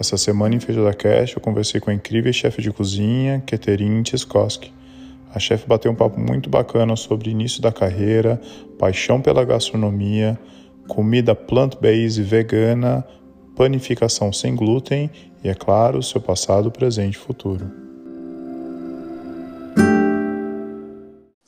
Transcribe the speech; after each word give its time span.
Essa 0.00 0.16
semana 0.16 0.54
em 0.54 0.60
Feijoada 0.60 0.94
Cast 0.94 1.34
eu 1.34 1.42
conversei 1.42 1.80
com 1.80 1.90
a 1.90 1.94
incrível 1.94 2.32
chefe 2.32 2.62
de 2.62 2.70
cozinha, 2.70 3.42
Keterin 3.44 4.00
Tchaikovsky. 4.04 4.72
A 5.34 5.40
chefe 5.40 5.66
bateu 5.66 5.90
um 5.90 5.94
papo 5.94 6.20
muito 6.20 6.48
bacana 6.48 6.94
sobre 6.94 7.30
início 7.30 7.60
da 7.60 7.72
carreira, 7.72 8.40
paixão 8.78 9.20
pela 9.20 9.44
gastronomia, 9.44 10.38
comida 10.86 11.34
plant-based 11.34 12.22
vegana, 12.22 13.04
panificação 13.56 14.32
sem 14.32 14.54
glúten 14.54 15.10
e, 15.42 15.48
é 15.48 15.54
claro, 15.54 16.00
seu 16.00 16.20
passado, 16.20 16.70
presente 16.70 17.16
e 17.16 17.18
futuro. 17.18 17.68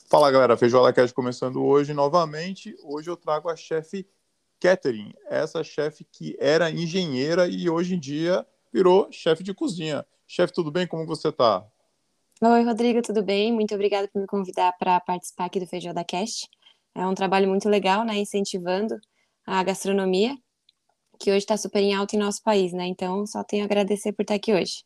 Fala 0.08 0.29
galera, 0.32 0.57
Feijoada 0.57 0.93
Cast 0.93 1.14
começando 1.14 1.62
hoje 1.62 1.94
novamente. 1.94 2.75
Hoje 2.82 3.08
eu 3.08 3.17
trago 3.17 3.48
a 3.48 3.54
chefe 3.54 4.04
Catherine, 4.61 5.14
essa 5.27 5.64
chefe 5.64 6.04
que 6.04 6.36
era 6.39 6.71
engenheira 6.71 7.48
e 7.48 7.71
hoje 7.71 7.94
em 7.94 7.98
dia 7.98 8.46
virou 8.71 9.11
chefe 9.11 9.43
de 9.43 9.54
cozinha. 9.54 10.07
Chefe, 10.26 10.52
tudo 10.52 10.71
bem? 10.71 10.86
Como 10.86 11.07
você 11.07 11.29
está? 11.29 11.66
Oi, 12.43 12.62
Rodrigo, 12.62 13.00
tudo 13.00 13.22
bem? 13.22 13.52
Muito 13.52 13.75
obrigada 13.75 14.07
por 14.08 14.21
me 14.21 14.26
convidar 14.26 14.72
para 14.79 15.00
participar 15.00 15.46
aqui 15.46 15.58
do 15.58 15.66
Feijão 15.66 15.94
da 15.94 16.04
Cast. 16.04 16.46
É 16.94 17.07
um 17.07 17.14
trabalho 17.14 17.49
muito 17.49 17.68
legal, 17.68 18.04
né? 18.04 18.18
Incentivando 18.18 18.99
a 19.46 19.62
gastronomia, 19.62 20.36
que 21.18 21.30
hoje 21.30 21.38
está 21.38 21.57
super 21.57 21.80
em 21.80 21.94
alta 21.94 22.14
em 22.14 22.18
nosso 22.18 22.43
país, 22.43 22.72
né? 22.72 22.86
Então, 22.86 23.27
só 23.27 23.43
tenho 23.43 23.63
a 23.63 23.66
agradecer 23.66 24.13
por 24.13 24.22
estar 24.22 24.35
aqui 24.35 24.52
hoje. 24.52 24.85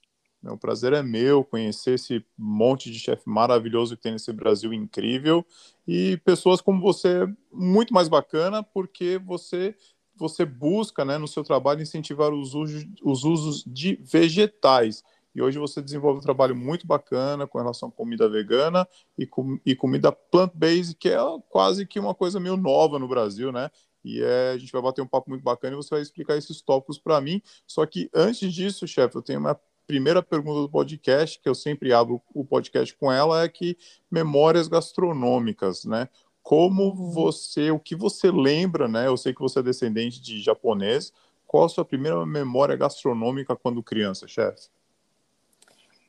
O 0.52 0.58
prazer 0.58 0.92
é 0.92 1.02
meu 1.02 1.44
conhecer 1.44 1.94
esse 1.94 2.24
monte 2.36 2.90
de 2.90 2.98
chefe 2.98 3.22
maravilhoso 3.26 3.96
que 3.96 4.02
tem 4.02 4.12
nesse 4.12 4.32
Brasil 4.32 4.72
incrível 4.72 5.44
e 5.86 6.16
pessoas 6.24 6.60
como 6.60 6.80
você 6.80 7.26
muito 7.52 7.94
mais 7.94 8.08
bacana 8.08 8.62
porque 8.62 9.18
você 9.24 9.74
você 10.16 10.44
busca, 10.44 11.04
né, 11.04 11.18
no 11.18 11.26
seu 11.26 11.42
trabalho 11.42 11.82
incentivar 11.82 12.32
os 12.32 12.54
usos, 12.54 12.86
os 13.02 13.24
usos 13.24 13.64
de 13.66 13.98
vegetais. 14.00 15.02
E 15.34 15.42
hoje 15.42 15.58
você 15.58 15.82
desenvolve 15.82 16.19
um 16.19 16.22
trabalho 16.22 16.54
muito 16.54 16.86
bacana 16.86 17.47
com 17.47 17.58
relação 17.58 17.88
à 17.88 17.92
comida 17.92 18.28
vegana 18.28 18.86
e, 19.19 19.26
com, 19.26 19.58
e 19.66 19.74
comida 19.74 20.12
plant-based, 20.12 20.94
que 20.94 21.08
é 21.08 21.19
quase 21.48 21.84
que 21.84 21.98
uma 21.98 22.14
coisa 22.14 22.38
meio 22.38 22.56
nova 22.56 22.98
no 23.00 23.08
Brasil, 23.08 23.50
né? 23.50 23.69
E 24.04 24.22
é, 24.22 24.52
a 24.52 24.58
gente 24.58 24.70
vai 24.70 24.82
bater 24.82 25.02
um 25.02 25.06
papo 25.08 25.30
muito 25.30 25.42
bacana 25.42 25.74
e 25.74 25.76
você 25.76 25.91
vai 25.91 26.02
explicar 26.02 26.36
esses 26.36 26.60
tópicos 26.60 26.98
para 26.98 27.20
mim. 27.20 27.42
Só 27.66 27.84
que 27.84 28.08
antes 28.14 28.52
disso, 28.52 28.86
chefe, 28.86 29.16
eu 29.16 29.22
tenho 29.22 29.41
uma 29.41 29.58
primeira 29.86 30.22
pergunta 30.22 30.60
do 30.60 30.68
podcast, 30.68 31.40
que 31.40 31.48
eu 31.48 31.54
sempre 31.54 31.92
abro 31.92 32.20
o 32.34 32.44
podcast 32.44 32.96
com 32.96 33.10
ela, 33.10 33.44
é 33.44 33.48
que 33.48 33.77
memórias 34.10 34.68
gastronômicas, 34.68 35.84
né? 35.84 36.08
Como 36.42 36.84
uhum. 36.84 37.10
você, 37.10 37.70
o 37.70 37.78
que 37.78 37.96
você 37.96 38.30
lembra, 38.30 38.86
né? 38.86 39.06
Eu 39.06 39.16
sei 39.16 39.32
que 39.32 39.41
você 39.41 39.60
é 39.60 39.62
descendente 39.62 40.20
de 40.20 40.42
japonês. 40.42 41.12
Qual 41.46 41.64
a 41.64 41.68
sua 41.68 41.84
primeira 41.84 42.24
memória 42.26 42.76
gastronômica 42.76 43.56
quando 43.56 43.82
criança, 43.82 44.26
chefe? 44.26 44.68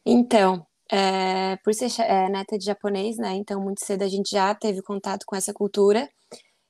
Então, 0.05 0.65
é, 0.91 1.55
por 1.57 1.73
ser 1.73 1.89
é, 2.01 2.29
neta 2.29 2.57
de 2.57 2.65
japonês, 2.65 3.17
né? 3.17 3.33
Então, 3.35 3.61
muito 3.61 3.83
cedo 3.83 4.03
a 4.03 4.07
gente 4.07 4.29
já 4.29 4.53
teve 4.53 4.81
contato 4.81 5.25
com 5.25 5.35
essa 5.35 5.53
cultura. 5.53 6.09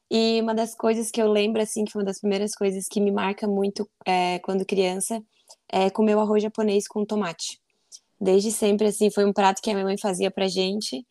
E 0.10 0.40
uma 0.42 0.54
das 0.54 0.76
coisas 0.76 1.10
que 1.10 1.22
eu 1.22 1.32
lembro, 1.32 1.62
assim, 1.62 1.84
que 1.84 1.92
foi 1.92 2.02
uma 2.02 2.08
das 2.08 2.20
primeiras 2.20 2.54
coisas 2.54 2.88
que 2.88 3.02
me 3.02 3.12
marca 3.12 3.48
muito 3.48 3.90
é, 4.06 4.40
quando 4.40 4.66
criança, 4.66 5.22
é, 5.76 5.90
comer 5.90 6.16
o 6.16 6.22
arroz 6.22 6.42
japonês 6.42 6.88
com 6.88 7.06
tomate. 7.06 7.60
Desde 8.20 8.50
sempre, 8.50 8.88
assim, 8.88 9.12
foi 9.12 9.26
um 9.26 9.34
prato 9.34 9.62
que 9.62 9.70
a 9.70 9.74
minha 9.74 9.86
mãe 9.86 9.98
fazia 9.98 10.32
pra 10.32 10.48
gente. 10.48 11.06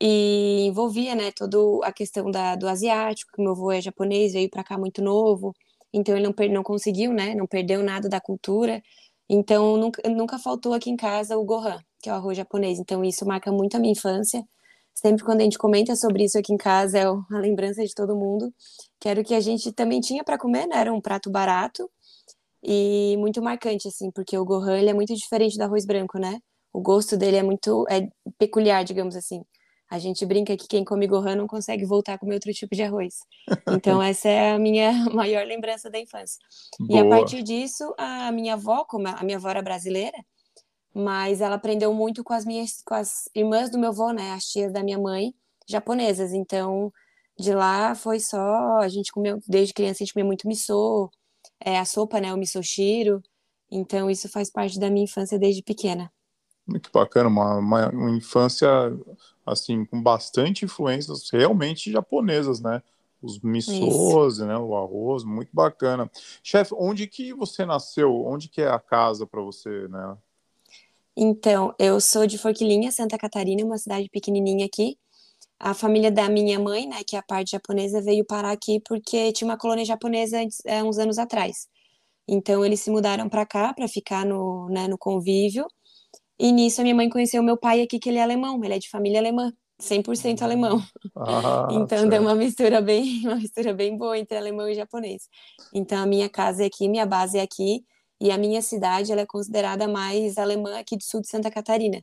E 0.00 0.66
envolvia, 0.66 1.14
né, 1.14 1.32
toda 1.32 1.58
a 1.86 1.92
questão 1.92 2.30
da, 2.30 2.56
do 2.56 2.68
asiático, 2.68 3.32
que 3.34 3.42
meu 3.42 3.52
avô 3.52 3.72
é 3.72 3.80
japonês, 3.80 4.34
veio 4.34 4.50
para 4.50 4.64
cá 4.64 4.76
muito 4.76 5.00
novo, 5.02 5.54
então 5.92 6.16
ele 6.16 6.26
não, 6.26 6.34
não 6.52 6.62
conseguiu, 6.62 7.12
né, 7.12 7.34
não 7.34 7.46
perdeu 7.46 7.82
nada 7.82 8.08
da 8.08 8.20
cultura, 8.20 8.82
então 9.28 9.76
nunca, 9.78 10.02
nunca 10.10 10.38
faltou 10.38 10.74
aqui 10.74 10.90
em 10.90 10.96
casa 10.96 11.38
o 11.38 11.44
gohan, 11.44 11.78
que 12.02 12.10
é 12.10 12.12
o 12.12 12.16
arroz 12.16 12.36
japonês, 12.36 12.78
então 12.78 13.04
isso 13.04 13.24
marca 13.26 13.52
muito 13.52 13.76
a 13.76 13.80
minha 13.80 13.92
infância, 13.92 14.44
sempre 14.94 15.24
quando 15.24 15.40
a 15.40 15.44
gente 15.44 15.58
comenta 15.58 15.96
sobre 15.96 16.24
isso 16.24 16.38
aqui 16.38 16.52
em 16.52 16.58
casa, 16.58 16.98
é 16.98 17.04
a 17.04 17.38
lembrança 17.38 17.84
de 17.84 17.94
todo 17.94 18.16
mundo, 18.16 18.52
que 19.00 19.08
era 19.08 19.20
o 19.20 19.24
que 19.24 19.34
a 19.34 19.40
gente 19.40 19.72
também 19.72 20.00
tinha 20.00 20.24
para 20.24 20.38
comer, 20.38 20.66
né, 20.66 20.76
era 20.78 20.92
um 20.92 21.00
prato 21.00 21.30
barato, 21.30 21.88
e 22.64 23.16
muito 23.18 23.42
marcante, 23.42 23.88
assim, 23.88 24.10
porque 24.10 24.36
o 24.38 24.44
Gohan 24.44 24.78
ele 24.78 24.90
é 24.90 24.94
muito 24.94 25.14
diferente 25.14 25.58
do 25.58 25.62
arroz 25.62 25.84
branco, 25.84 26.18
né? 26.18 26.38
O 26.72 26.80
gosto 26.80 27.16
dele 27.16 27.36
é 27.36 27.42
muito 27.42 27.84
é 27.90 28.08
peculiar, 28.38 28.84
digamos 28.84 29.14
assim. 29.14 29.42
A 29.90 29.98
gente 29.98 30.24
brinca 30.24 30.56
que 30.56 30.66
quem 30.66 30.82
come 30.82 31.06
Gohan 31.06 31.36
não 31.36 31.46
consegue 31.46 31.84
voltar 31.84 32.14
a 32.14 32.18
comer 32.18 32.34
outro 32.34 32.52
tipo 32.52 32.74
de 32.74 32.82
arroz. 32.82 33.14
Então, 33.68 34.02
essa 34.02 34.28
é 34.28 34.52
a 34.52 34.58
minha 34.58 34.92
maior 35.14 35.46
lembrança 35.46 35.90
da 35.90 35.98
infância. 35.98 36.38
Boa. 36.80 36.98
E 36.98 36.98
a 36.98 37.08
partir 37.08 37.42
disso, 37.42 37.94
a 37.98 38.32
minha 38.32 38.54
avó, 38.54 38.84
como 38.84 39.06
a 39.06 39.22
minha 39.22 39.36
avó 39.36 39.50
era 39.50 39.62
brasileira, 39.62 40.16
mas 40.94 41.40
ela 41.40 41.56
aprendeu 41.56 41.92
muito 41.92 42.24
com 42.24 42.32
as 42.32 42.44
minhas 42.44 42.80
com 42.84 42.94
as 42.94 43.28
irmãs 43.34 43.70
do 43.70 43.78
meu 43.78 43.90
avô, 43.90 44.10
né? 44.10 44.32
As 44.32 44.44
tias 44.44 44.72
da 44.72 44.82
minha 44.82 44.98
mãe, 44.98 45.34
japonesas. 45.68 46.32
Então, 46.32 46.90
de 47.38 47.52
lá 47.54 47.94
foi 47.94 48.20
só. 48.20 48.78
A 48.78 48.88
gente 48.88 49.12
comeu, 49.12 49.38
desde 49.46 49.74
criança, 49.74 50.02
a 50.02 50.04
gente 50.04 50.14
comia 50.14 50.26
muito 50.26 50.48
miso, 50.48 51.10
é, 51.64 51.78
a 51.78 51.84
sopa, 51.84 52.20
né, 52.20 52.32
o 52.32 52.36
misoshiro. 52.36 53.22
Então, 53.70 54.10
isso 54.10 54.28
faz 54.28 54.50
parte 54.50 54.78
da 54.78 54.90
minha 54.90 55.04
infância 55.04 55.38
desde 55.38 55.62
pequena. 55.62 56.12
Muito 56.66 56.90
bacana, 56.92 57.28
uma, 57.28 57.56
uma, 57.56 57.88
uma 57.88 58.10
infância, 58.10 58.68
assim, 59.44 59.84
com 59.84 60.00
bastante 60.02 60.64
influências 60.64 61.28
realmente 61.30 61.90
japonesas, 61.90 62.60
né? 62.60 62.82
Os 63.20 63.40
misos, 63.40 64.38
né, 64.38 64.56
o 64.56 64.76
arroz, 64.76 65.24
muito 65.24 65.48
bacana. 65.52 66.10
Chefe, 66.42 66.74
onde 66.76 67.06
que 67.06 67.32
você 67.32 67.64
nasceu? 67.64 68.14
Onde 68.26 68.48
que 68.48 68.60
é 68.60 68.68
a 68.68 68.78
casa 68.78 69.26
para 69.26 69.40
você, 69.40 69.88
né? 69.88 70.16
Então, 71.16 71.74
eu 71.78 72.00
sou 72.00 72.26
de 72.26 72.36
Forquilinha, 72.36 72.92
Santa 72.92 73.16
Catarina, 73.16 73.64
uma 73.64 73.78
cidade 73.78 74.10
pequenininha 74.10 74.66
aqui 74.66 74.98
a 75.64 75.72
família 75.72 76.10
da 76.12 76.28
minha 76.28 76.60
mãe, 76.60 76.86
né, 76.86 77.00
que 77.06 77.16
é 77.16 77.18
a 77.18 77.22
parte 77.22 77.52
japonesa, 77.52 78.02
veio 78.02 78.22
parar 78.22 78.50
aqui 78.50 78.80
porque 78.86 79.32
tinha 79.32 79.48
uma 79.48 79.56
colônia 79.56 79.82
japonesa 79.82 80.36
é, 80.66 80.84
uns 80.84 80.98
anos 80.98 81.18
atrás. 81.18 81.66
Então 82.28 82.62
eles 82.62 82.80
se 82.80 82.90
mudaram 82.90 83.30
para 83.30 83.46
cá 83.46 83.72
para 83.72 83.88
ficar 83.88 84.26
no, 84.26 84.68
né, 84.68 84.86
no 84.86 84.98
convívio. 84.98 85.66
E 86.38 86.52
nisso 86.52 86.82
a 86.82 86.84
minha 86.84 86.94
mãe 86.94 87.08
conheceu 87.08 87.42
meu 87.42 87.56
pai 87.56 87.80
aqui, 87.80 87.98
que 87.98 88.10
ele 88.10 88.18
é 88.18 88.22
alemão, 88.22 88.62
ele 88.62 88.74
é 88.74 88.78
de 88.78 88.90
família 88.90 89.18
alemã, 89.18 89.50
100% 89.80 90.42
alemão. 90.42 90.82
Ah, 91.16 91.66
então 91.72 91.98
certo. 91.98 92.10
deu 92.10 92.20
uma 92.20 92.34
mistura 92.34 92.82
bem, 92.82 93.20
uma 93.24 93.36
mistura 93.36 93.72
bem 93.72 93.96
boa 93.96 94.18
entre 94.18 94.36
alemão 94.36 94.68
e 94.68 94.74
japonês. 94.74 95.30
Então 95.72 95.96
a 96.02 96.04
minha 96.04 96.28
casa 96.28 96.62
é 96.62 96.66
aqui, 96.66 96.90
minha 96.90 97.06
base 97.06 97.38
é 97.38 97.40
aqui, 97.40 97.82
e 98.20 98.30
a 98.30 98.36
minha 98.36 98.60
cidade 98.60 99.12
ela 99.12 99.22
é 99.22 99.26
considerada 99.26 99.88
mais 99.88 100.36
alemã 100.36 100.78
aqui 100.78 100.94
do 100.94 101.02
sul 101.02 101.22
de 101.22 101.28
Santa 101.28 101.50
Catarina. 101.50 102.02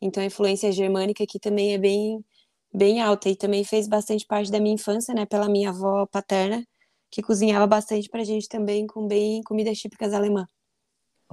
Então 0.00 0.22
a 0.22 0.26
influência 0.26 0.72
germânica 0.72 1.22
aqui 1.24 1.38
também 1.38 1.74
é 1.74 1.78
bem 1.78 2.24
bem 2.72 3.00
alta 3.02 3.28
e 3.28 3.36
também 3.36 3.64
fez 3.64 3.86
bastante 3.86 4.26
parte 4.26 4.50
da 4.50 4.58
minha 4.60 4.74
infância, 4.74 5.14
né, 5.14 5.26
pela 5.26 5.48
minha 5.48 5.70
avó 5.70 6.06
paterna, 6.06 6.64
que 7.10 7.22
cozinhava 7.22 7.66
bastante 7.66 8.08
pra 8.08 8.24
gente 8.24 8.48
também 8.48 8.86
com 8.86 9.06
bem 9.06 9.42
comidas 9.42 9.78
típicas 9.78 10.12
alemã. 10.12 10.46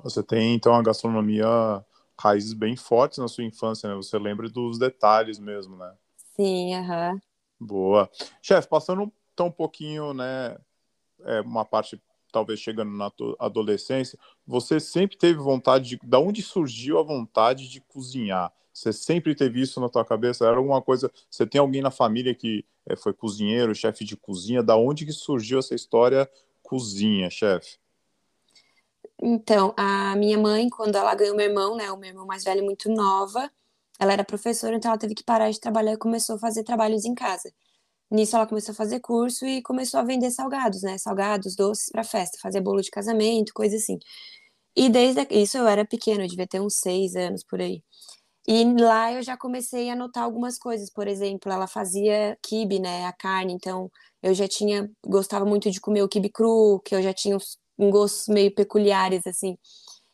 Você 0.03 0.23
tem 0.23 0.53
então 0.55 0.73
a 0.73 0.81
gastronomia 0.81 1.45
raízes 2.19 2.53
bem 2.53 2.75
fortes 2.75 3.19
na 3.19 3.27
sua 3.27 3.43
infância, 3.45 3.87
né? 3.89 3.95
Você 3.95 4.17
lembra 4.19 4.49
dos 4.49 4.77
detalhes 4.77 5.39
mesmo, 5.39 5.77
né? 5.77 5.93
Sim, 6.35 6.75
aham. 6.75 7.13
Uhum. 7.13 7.19
Boa. 7.59 8.09
Chefe, 8.41 8.67
passando 8.67 9.11
então 9.33 9.47
um 9.47 9.51
pouquinho, 9.51 10.13
né, 10.13 10.57
é, 11.21 11.41
uma 11.41 11.65
parte 11.65 12.01
talvez 12.31 12.59
chegando 12.59 12.91
na 12.91 13.11
adolescência, 13.39 14.17
você 14.45 14.79
sempre 14.79 15.17
teve 15.17 15.39
vontade 15.39 15.89
de, 15.89 15.99
da 16.03 16.19
onde 16.19 16.41
surgiu 16.41 16.99
a 16.99 17.03
vontade 17.03 17.69
de 17.69 17.81
cozinhar? 17.81 18.51
Você 18.73 18.93
sempre 18.93 19.35
teve 19.35 19.61
isso 19.61 19.79
na 19.81 19.89
tua 19.89 20.05
cabeça? 20.05 20.45
Era 20.45 20.57
alguma 20.57 20.81
coisa? 20.81 21.11
Você 21.29 21.45
tem 21.45 21.59
alguém 21.59 21.81
na 21.81 21.91
família 21.91 22.33
que 22.33 22.63
é, 22.87 22.95
foi 22.95 23.13
cozinheiro, 23.13 23.75
chefe 23.75 24.05
de 24.05 24.15
cozinha? 24.15 24.63
Da 24.63 24.77
onde 24.77 25.05
que 25.05 25.11
surgiu 25.11 25.59
essa 25.59 25.75
história 25.75 26.29
cozinha, 26.63 27.29
chefe? 27.29 27.77
Então, 29.21 29.73
a 29.75 30.15
minha 30.15 30.37
mãe, 30.37 30.69
quando 30.69 30.95
ela 30.95 31.13
ganhou 31.13 31.35
meu 31.35 31.45
irmão, 31.45 31.75
né, 31.75 31.91
o 31.91 31.97
meu 31.97 32.09
irmão 32.09 32.25
mais 32.25 32.43
velho, 32.43 32.63
muito 32.63 32.89
nova, 32.89 33.51
ela 33.99 34.13
era 34.13 34.23
professora, 34.23 34.75
então 34.75 34.89
ela 34.89 34.97
teve 34.97 35.13
que 35.13 35.23
parar 35.23 35.51
de 35.51 35.59
trabalhar 35.59 35.91
e 35.91 35.97
começou 35.97 36.37
a 36.37 36.39
fazer 36.39 36.63
trabalhos 36.63 37.03
em 37.03 37.13
casa. 37.13 37.51
Nisso 38.11 38.35
ela 38.35 38.47
começou 38.47 38.73
a 38.73 38.75
fazer 38.75 38.99
curso 38.99 39.45
e 39.45 39.61
começou 39.61 39.99
a 39.99 40.03
vender 40.03 40.31
salgados, 40.31 40.81
né, 40.81 40.97
salgados, 40.97 41.55
doces 41.55 41.89
para 41.91 42.03
festa, 42.03 42.37
fazer 42.41 42.61
bolo 42.61 42.81
de 42.81 42.89
casamento, 42.91 43.53
coisa 43.53 43.75
assim. 43.75 43.99
E 44.75 44.89
desde 44.89 45.27
isso 45.31 45.57
eu 45.57 45.67
era 45.67 45.85
pequena, 45.85 46.23
eu 46.23 46.27
devia 46.27 46.47
ter 46.47 46.61
uns 46.61 46.75
seis 46.79 47.15
anos 47.15 47.43
por 47.43 47.61
aí. 47.61 47.83
E 48.47 48.63
lá 48.81 49.13
eu 49.13 49.21
já 49.23 49.37
comecei 49.37 49.89
a 49.89 49.95
notar 49.95 50.23
algumas 50.23 50.57
coisas, 50.57 50.89
por 50.91 51.07
exemplo, 51.07 51.51
ela 51.51 51.67
fazia 51.67 52.37
quibe, 52.43 52.79
né, 52.79 53.05
a 53.05 53.13
carne, 53.13 53.53
então 53.53 53.91
eu 54.23 54.33
já 54.33 54.47
tinha, 54.47 54.89
gostava 55.05 55.45
muito 55.45 55.69
de 55.71 55.79
comer 55.81 56.03
o 56.03 56.09
quibe 56.09 56.29
cru, 56.29 56.81
que 56.85 56.95
eu 56.95 57.01
já 57.01 57.13
tinha 57.13 57.37
um 57.77 57.89
gostos 57.91 58.27
meio 58.27 58.53
peculiares, 58.53 59.25
assim. 59.27 59.57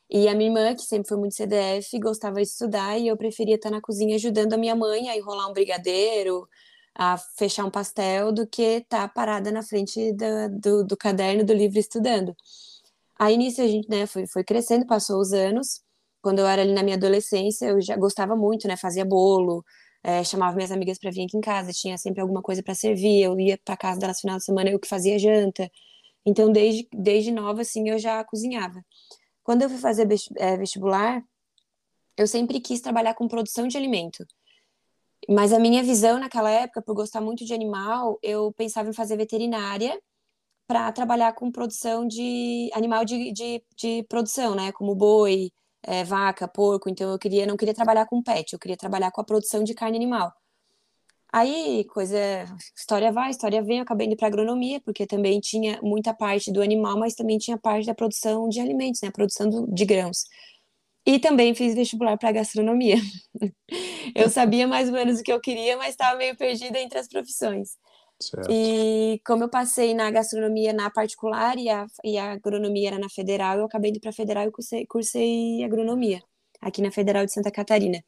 E 0.10 0.28
a 0.28 0.36
minha 0.36 0.50
irmã, 0.50 0.76
que 0.76 0.84
sempre 0.84 1.08
foi 1.08 1.18
muito 1.18 1.36
CDF, 1.36 2.00
gostava 2.00 2.36
de 2.38 2.44
estudar 2.44 2.98
e 3.00 3.08
eu 3.08 3.18
preferia 3.18 3.56
estar 3.56 3.72
na 3.72 3.82
cozinha 3.82 4.16
ajudando 4.16 4.54
a 4.54 4.58
minha 4.58 4.76
mãe 4.76 5.10
a 5.10 5.18
enrolar 5.18 5.50
um 5.50 5.54
brigadeiro, 5.54 6.48
a 6.96 7.18
fechar 7.18 7.66
um 7.66 7.72
pastel, 7.72 8.32
do 8.32 8.48
que 8.48 8.62
estar 8.62 9.08
parada 9.14 9.52
na 9.52 9.62
frente 9.62 10.14
do, 10.14 10.86
do, 10.86 10.98
caderno 10.98 11.44
do 11.44 11.54
livro 11.54 11.78
estudando. 11.78 12.36
Aí 13.20 13.38
nisso 13.38 13.62
a 13.62 13.68
gente, 13.68 13.90
né, 13.90 14.08
foi, 14.08 14.26
foi 14.28 14.44
crescendo, 14.44 14.86
passou 14.86 15.20
os 15.20 15.34
anos. 15.34 15.82
Quando 16.22 16.40
eu 16.40 16.48
era 16.48 16.62
ali 16.62 16.74
na 16.74 16.84
minha 16.84 16.96
adolescência, 16.96 17.68
eu 17.68 17.82
já 17.82 17.98
gostava 17.98 18.36
muito, 18.36 18.68
né, 18.68 18.78
fazia 18.78 19.06
bolo, 19.06 19.64
é, 20.04 20.24
chamava 20.24 20.56
minhas 20.56 20.72
amigas 20.72 20.98
para 21.00 21.12
vir 21.12 21.26
aqui 21.26 21.38
em 21.38 21.42
casa, 21.42 21.72
tinha 21.74 21.98
sempre 21.98 22.22
alguma 22.22 22.42
coisa 22.42 22.64
para 22.64 22.76
servir, 22.76 23.24
eu 23.24 23.40
ia 23.40 23.58
para 23.64 23.76
casa 23.78 24.00
delas 24.00 24.22
final 24.22 24.38
de 24.38 24.46
semana, 24.46 24.70
eu 24.70 24.80
que 24.80 24.88
fazia 24.88 25.20
janta. 25.20 25.70
Então, 26.26 26.52
desde, 26.52 26.88
desde 26.94 27.32
nova, 27.32 27.62
assim, 27.62 27.90
eu 27.90 28.00
já 28.00 28.24
cozinhava. 28.24 28.84
Quando 29.44 29.64
eu 29.64 29.70
fui 29.70 29.78
fazer 29.80 30.08
é, 30.38 30.58
vestibular, 30.58 31.24
eu 32.18 32.28
sempre 32.28 32.60
quis 32.60 32.82
trabalhar 32.82 33.14
com 33.16 33.28
produção 33.28 33.68
de 33.68 33.78
alimento. 33.78 34.26
Mas 35.30 35.54
a 35.54 35.60
minha 35.60 35.84
visão 35.84 36.20
naquela 36.20 36.50
época, 36.50 36.82
por 36.82 36.96
gostar 36.96 37.22
muito 37.22 37.46
de 37.46 37.54
animal, 37.54 38.20
eu 38.22 38.54
pensava 38.54 38.90
em 38.90 38.94
fazer 38.94 39.18
veterinária 39.18 40.00
para 40.68 40.92
trabalhar 40.92 41.34
com 41.34 41.52
produção 41.52 42.08
de 42.08 42.70
animal 42.74 43.06
de, 43.06 43.32
de, 43.32 43.64
de 43.78 44.04
produção, 44.10 44.56
né? 44.56 44.72
Como 44.72 44.96
boi, 44.96 45.52
é, 45.84 46.04
vaca, 46.04 46.48
porco. 46.48 46.90
Então 46.90 47.12
eu 47.12 47.20
queria, 47.20 47.46
não 47.46 47.58
queria 47.58 47.74
trabalhar 47.74 48.06
com 48.08 48.22
pet, 48.24 48.54
eu 48.54 48.60
queria 48.60 48.78
trabalhar 48.78 49.12
com 49.12 49.22
a 49.22 49.24
produção 49.26 49.64
de 49.64 49.74
carne 49.74 49.98
animal. 49.98 50.34
Aí, 51.32 51.84
coisa, 51.86 52.18
história 52.78 53.12
vai, 53.12 53.30
história 53.30 53.62
vem, 53.62 53.78
eu 53.80 53.84
acabei 53.84 54.08
indo 54.08 54.16
para 54.16 54.28
agronomia, 54.28 54.80
porque 54.82 55.06
também 55.06 55.40
tinha 55.42 55.80
muita 55.82 56.14
parte 56.14 56.52
do 56.52 56.62
animal, 56.62 56.98
mas 56.98 57.14
também 57.14 57.38
tinha 57.38 57.58
parte 57.58 57.86
da 57.86 57.94
produção 57.94 58.48
de 58.48 58.62
alimentos, 58.62 59.02
né? 59.02 59.12
produção 59.12 59.50
do, 59.50 59.68
de 59.68 59.84
grãos. 59.84 60.24
E 61.06 61.20
também 61.20 61.54
fiz 61.54 61.76
vestibular 61.76 62.18
para 62.18 62.32
gastronomia. 62.32 62.98
eu 64.16 64.30
sabia 64.30 64.68
mais 64.68 64.90
ou 64.90 64.96
menos 64.96 65.20
o 65.20 65.24
que 65.24 65.32
eu 65.32 65.40
queria, 65.40 65.78
mas 65.78 65.90
estava 65.90 66.18
meio 66.18 66.36
perdida 66.36 66.80
entre 66.80 66.98
as 66.98 67.08
profissões. 67.08 67.78
Certo. 68.20 68.50
E 68.50 69.22
como 69.26 69.44
eu 69.44 69.50
passei 69.50 69.94
na 69.94 70.10
gastronomia 70.10 70.74
na 70.74 70.90
particular 70.90 71.58
e 71.58 71.70
a, 71.70 71.86
e 72.04 72.18
a 72.18 72.32
agronomia 72.32 72.90
era 72.90 73.00
na 73.00 73.10
federal, 73.10 73.60
eu 73.60 73.66
acabei 73.66 73.92
indo 73.92 74.00
para 74.00 74.10
a 74.10 74.14
federal 74.14 74.48
e 74.48 74.52
cursei, 74.52 74.86
cursei 74.86 75.64
agronomia 75.64 76.24
aqui 76.62 76.82
na 76.82 76.92
Federal 76.92 77.26
de 77.26 77.32
Santa 77.32 77.52
Catarina. 77.52 78.04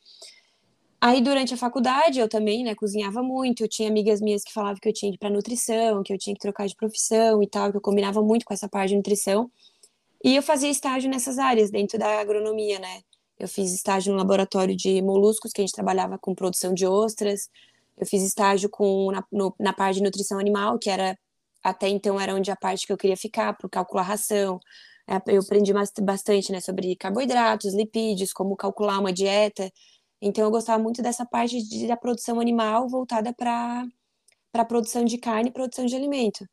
Aí, 0.99 1.21
durante 1.21 1.53
a 1.53 1.57
faculdade, 1.57 2.19
eu 2.19 2.27
também, 2.27 2.63
né, 2.63 2.73
cozinhava 2.73 3.21
muito. 3.21 3.63
Eu 3.63 3.67
tinha 3.67 3.87
amigas 3.87 4.19
minhas 4.19 4.43
que 4.43 4.51
falavam 4.51 4.79
que 4.81 4.89
eu 4.89 4.93
tinha 4.93 5.11
que 5.11 5.15
ir 5.15 5.19
para 5.19 5.29
nutrição, 5.29 6.01
que 6.01 6.11
eu 6.11 6.17
tinha 6.17 6.33
que 6.33 6.39
trocar 6.39 6.65
de 6.67 6.75
profissão 6.75 7.43
e 7.43 7.47
tal, 7.47 7.69
que 7.69 7.77
eu 7.77 7.81
combinava 7.81 8.21
muito 8.23 8.45
com 8.45 8.53
essa 8.53 8.67
parte 8.67 8.89
de 8.89 8.95
nutrição. 8.95 9.51
E 10.23 10.35
eu 10.35 10.41
fazia 10.43 10.69
estágio 10.69 11.09
nessas 11.09 11.37
áreas, 11.37 11.69
dentro 11.69 11.97
da 11.97 12.19
agronomia, 12.19 12.79
né? 12.79 13.01
Eu 13.39 13.47
fiz 13.47 13.73
estágio 13.73 14.11
no 14.11 14.17
laboratório 14.17 14.75
de 14.75 15.01
moluscos, 15.01 15.51
que 15.51 15.61
a 15.61 15.65
gente 15.65 15.73
trabalhava 15.73 16.17
com 16.17 16.33
produção 16.33 16.73
de 16.73 16.87
ostras. 16.87 17.49
Eu 17.97 18.05
fiz 18.05 18.23
estágio 18.23 18.69
com, 18.69 19.11
na, 19.11 19.23
no, 19.31 19.53
na 19.59 19.73
parte 19.73 19.97
de 19.97 20.03
nutrição 20.03 20.39
animal, 20.39 20.79
que 20.79 20.89
era 20.89 21.17
até 21.63 21.87
então 21.89 22.19
era 22.19 22.33
onde 22.33 22.49
a 22.49 22.55
parte 22.55 22.87
que 22.87 22.93
eu 22.93 22.97
queria 22.97 23.17
ficar, 23.17 23.53
para 23.55 23.69
calcular 23.69 24.03
ração. 24.03 24.59
É, 25.07 25.21
eu 25.35 25.41
aprendi 25.41 25.71
bastante 26.01 26.51
né, 26.51 26.59
sobre 26.61 26.95
carboidratos, 26.95 27.73
lipídios, 27.73 28.33
como 28.33 28.55
calcular 28.55 28.99
uma 28.99 29.13
dieta. 29.13 29.71
Então 30.21 30.43
eu 30.45 30.51
gostava 30.51 30.81
muito 30.81 31.01
dessa 31.01 31.25
parte 31.25 31.61
de, 31.61 31.87
da 31.87 31.97
produção 31.97 32.39
animal 32.39 32.89
voltada 32.89 33.33
para 33.33 33.85
a 34.53 34.65
produção 34.65 35.05
de 35.05 35.17
carne 35.17 35.49
e 35.49 35.53
produção 35.53 35.85
de 35.85 35.95
alimento. 35.95 36.47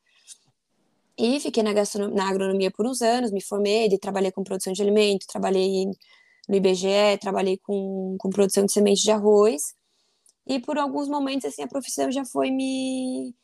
E 1.17 1.39
fiquei 1.41 1.63
na, 1.63 1.73
na 1.73 2.29
agronomia 2.29 2.71
por 2.71 2.87
uns 2.87 3.01
anos, 3.01 3.31
me 3.31 3.43
formei, 3.43 3.89
trabalhei 3.99 4.33
com 4.33 4.43
produção 4.43 4.73
de 4.73 4.83
alimento, 4.83 5.27
trabalhei 5.27 5.87
no 6.49 6.57
IBGE, 6.57 7.19
trabalhei 7.21 7.59
com, 7.59 8.17
com 8.19 8.31
produção 8.31 8.67
de 8.67 8.73
sementes 8.73 9.03
de 9.03 9.11
arroz. 9.11 9.75
E 10.47 10.61
por 10.61 10.79
alguns 10.79 11.09
momentos, 11.09 11.47
assim, 11.47 11.63
a 11.63 11.69
profissão 11.69 12.11
já 12.11 12.25
foi 12.25 12.51
me. 12.51 13.35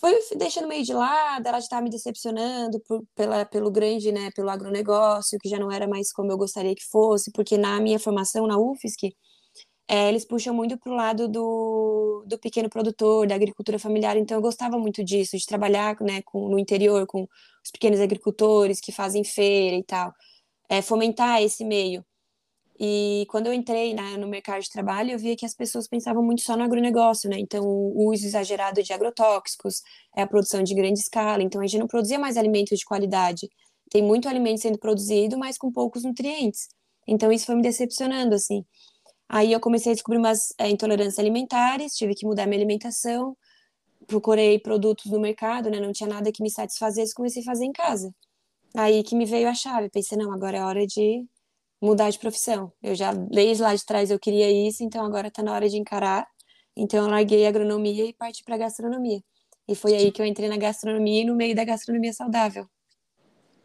Foi 0.00 0.18
deixando 0.36 0.66
meio 0.68 0.82
de 0.84 0.94
lado, 0.94 1.46
ela 1.46 1.60
já 1.60 1.64
estava 1.64 1.82
me 1.82 1.90
decepcionando 1.90 2.80
por, 2.88 3.04
pela, 3.14 3.44
pelo 3.44 3.70
grande, 3.70 4.10
né, 4.10 4.30
pelo 4.34 4.48
agronegócio, 4.48 5.38
que 5.38 5.48
já 5.48 5.58
não 5.58 5.70
era 5.70 5.86
mais 5.86 6.10
como 6.10 6.32
eu 6.32 6.38
gostaria 6.38 6.74
que 6.74 6.84
fosse, 6.90 7.30
porque 7.32 7.58
na 7.58 7.78
minha 7.80 7.98
formação 7.98 8.46
na 8.46 8.58
UFSC, 8.58 9.14
é, 9.92 10.08
eles 10.08 10.24
puxam 10.24 10.54
muito 10.54 10.78
para 10.78 10.92
o 10.92 10.94
lado 10.94 11.26
do, 11.26 12.22
do 12.24 12.38
pequeno 12.38 12.70
produtor, 12.70 13.26
da 13.26 13.34
agricultura 13.34 13.76
familiar, 13.76 14.16
então 14.16 14.36
eu 14.36 14.40
gostava 14.40 14.78
muito 14.78 15.02
disso, 15.02 15.36
de 15.36 15.44
trabalhar 15.44 15.96
né, 16.00 16.22
com, 16.22 16.48
no 16.48 16.60
interior 16.60 17.04
com 17.08 17.22
os 17.24 17.70
pequenos 17.72 17.98
agricultores 17.98 18.80
que 18.80 18.92
fazem 18.92 19.24
feira 19.24 19.74
e 19.74 19.82
tal, 19.82 20.14
é, 20.68 20.80
fomentar 20.80 21.42
esse 21.42 21.64
meio. 21.64 22.04
E 22.78 23.26
quando 23.30 23.48
eu 23.48 23.52
entrei 23.52 23.92
né, 23.92 24.16
no 24.16 24.28
mercado 24.28 24.62
de 24.62 24.70
trabalho, 24.70 25.10
eu 25.10 25.18
via 25.18 25.34
que 25.36 25.44
as 25.44 25.54
pessoas 25.54 25.88
pensavam 25.88 26.22
muito 26.22 26.42
só 26.42 26.56
no 26.56 26.62
agronegócio, 26.62 27.28
né? 27.28 27.38
Então, 27.40 27.64
o 27.64 28.12
uso 28.12 28.24
exagerado 28.24 28.82
de 28.84 28.92
agrotóxicos, 28.92 29.82
é 30.16 30.22
a 30.22 30.26
produção 30.26 30.62
de 30.62 30.72
grande 30.72 31.00
escala. 31.00 31.42
Então, 31.42 31.60
a 31.60 31.66
gente 31.66 31.80
não 31.80 31.88
produzia 31.88 32.18
mais 32.18 32.36
alimentos 32.36 32.78
de 32.78 32.84
qualidade. 32.84 33.48
Tem 33.90 34.02
muito 34.02 34.28
alimento 34.28 34.60
sendo 34.60 34.78
produzido, 34.78 35.36
mas 35.36 35.58
com 35.58 35.70
poucos 35.72 36.04
nutrientes. 36.04 36.68
Então, 37.08 37.32
isso 37.32 37.46
foi 37.46 37.56
me 37.56 37.62
decepcionando, 37.62 38.36
assim. 38.36 38.64
Aí, 39.32 39.52
eu 39.52 39.60
comecei 39.60 39.92
a 39.92 39.94
descobrir 39.94 40.18
umas 40.18 40.52
é, 40.58 40.68
intolerâncias 40.68 41.18
alimentares, 41.20 41.94
tive 41.94 42.14
que 42.16 42.26
mudar 42.26 42.46
minha 42.46 42.58
alimentação, 42.58 43.36
procurei 44.06 44.58
produtos 44.58 45.06
no 45.10 45.20
mercado, 45.20 45.70
né? 45.70 45.78
Não 45.80 45.92
tinha 45.92 46.08
nada 46.08 46.32
que 46.32 46.42
me 46.42 46.50
satisfazesse, 46.50 47.14
comecei 47.14 47.42
a 47.42 47.44
fazer 47.44 47.64
em 47.64 47.72
casa. 47.72 48.12
Aí 48.76 49.02
que 49.04 49.14
me 49.16 49.24
veio 49.24 49.48
a 49.48 49.54
chave. 49.54 49.90
Pensei, 49.90 50.18
não, 50.18 50.32
agora 50.32 50.58
é 50.58 50.64
hora 50.64 50.86
de 50.86 51.24
mudar 51.80 52.10
de 52.10 52.18
profissão. 52.18 52.72
Eu 52.82 52.94
já, 52.94 53.12
desde 53.12 53.62
lá 53.62 53.74
de 53.74 53.84
trás, 53.84 54.10
eu 54.10 54.18
queria 54.18 54.50
isso, 54.68 54.82
então 54.84 55.04
agora 55.04 55.28
está 55.28 55.42
na 55.42 55.52
hora 55.54 55.68
de 55.68 55.76
encarar. 55.78 56.26
Então 56.76 57.04
eu 57.04 57.10
larguei 57.10 57.46
a 57.46 57.48
agronomia 57.50 58.04
e 58.06 58.12
parti 58.14 58.42
para 58.44 58.56
a 58.56 58.58
gastronomia. 58.58 59.22
E 59.68 59.74
foi 59.76 59.94
aí 59.94 60.12
que 60.12 60.20
eu 60.20 60.26
entrei 60.26 60.48
na 60.48 60.56
gastronomia 60.56 61.22
e 61.22 61.24
no 61.24 61.36
meio 61.36 61.54
da 61.54 61.64
gastronomia 61.64 62.12
saudável. 62.12 62.66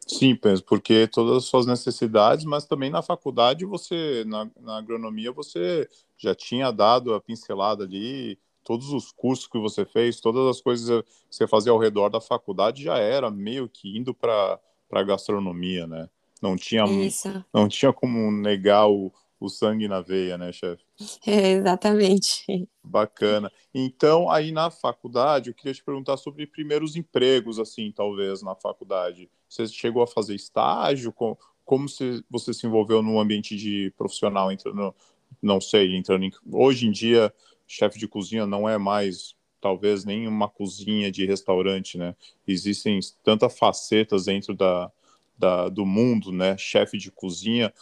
Sim, 0.07 0.35
penso, 0.35 0.63
porque 0.63 1.07
todas 1.07 1.37
as 1.37 1.45
suas 1.45 1.65
necessidades, 1.65 2.45
mas 2.45 2.65
também 2.65 2.91
na 2.91 3.01
faculdade 3.01 3.65
você, 3.65 4.23
na, 4.27 4.47
na 4.61 4.77
agronomia, 4.77 5.31
você 5.31 5.89
já 6.15 6.35
tinha 6.35 6.71
dado 6.71 7.13
a 7.15 7.21
pincelada 7.21 7.83
ali, 7.83 8.37
todos 8.63 8.91
os 8.91 9.11
cursos 9.11 9.47
que 9.47 9.57
você 9.57 9.83
fez, 9.83 10.19
todas 10.19 10.47
as 10.47 10.61
coisas 10.61 11.01
que 11.01 11.35
você 11.35 11.47
fazia 11.47 11.71
ao 11.71 11.79
redor 11.79 12.09
da 12.09 12.21
faculdade 12.21 12.83
já 12.83 12.97
era 12.97 13.31
meio 13.31 13.67
que 13.67 13.97
indo 13.97 14.13
para 14.13 14.59
a 14.91 15.03
gastronomia, 15.03 15.87
né? 15.87 16.07
Não 16.41 16.55
tinha, 16.55 16.83
Isso. 16.85 17.43
não 17.51 17.67
tinha 17.67 17.91
como 17.91 18.31
negar 18.31 18.87
o, 18.87 19.11
o 19.45 19.49
sangue 19.49 19.87
na 19.87 20.01
veia, 20.01 20.37
né, 20.37 20.51
chefe? 20.51 20.83
É, 21.25 21.53
exatamente. 21.53 22.67
Bacana. 22.83 23.51
Então, 23.73 24.29
aí 24.29 24.51
na 24.51 24.69
faculdade, 24.69 25.49
eu 25.49 25.53
queria 25.53 25.73
te 25.73 25.83
perguntar 25.83 26.17
sobre 26.17 26.45
primeiros 26.45 26.95
empregos, 26.95 27.59
assim, 27.59 27.91
talvez, 27.91 28.41
na 28.41 28.55
faculdade. 28.55 29.29
Você 29.49 29.67
chegou 29.67 30.03
a 30.03 30.07
fazer 30.07 30.35
estágio? 30.35 31.11
Como, 31.11 31.37
como 31.63 31.89
você, 31.89 32.23
você 32.29 32.53
se 32.53 32.67
envolveu 32.67 33.01
no 33.01 33.19
ambiente 33.19 33.55
de 33.55 33.91
profissional, 33.97 34.51
entrando, 34.51 34.93
não 35.41 35.59
sei, 35.59 35.95
entrando 35.95 36.25
em, 36.25 36.31
hoje 36.51 36.87
em 36.87 36.91
dia, 36.91 37.33
chefe 37.67 37.97
de 37.97 38.07
cozinha 38.07 38.45
não 38.45 38.69
é 38.69 38.77
mais 38.77 39.35
talvez 39.59 40.05
nem 40.05 40.27
uma 40.27 40.47
cozinha 40.47 41.11
de 41.11 41.25
restaurante, 41.25 41.97
né? 41.97 42.15
Existem 42.47 42.99
tantas 43.23 43.57
facetas 43.57 44.25
dentro 44.25 44.53
da, 44.53 44.91
da, 45.35 45.69
do 45.69 45.85
mundo, 45.87 46.31
né? 46.31 46.55
Chefe 46.55 46.99
de 46.99 47.11
cozinha. 47.11 47.73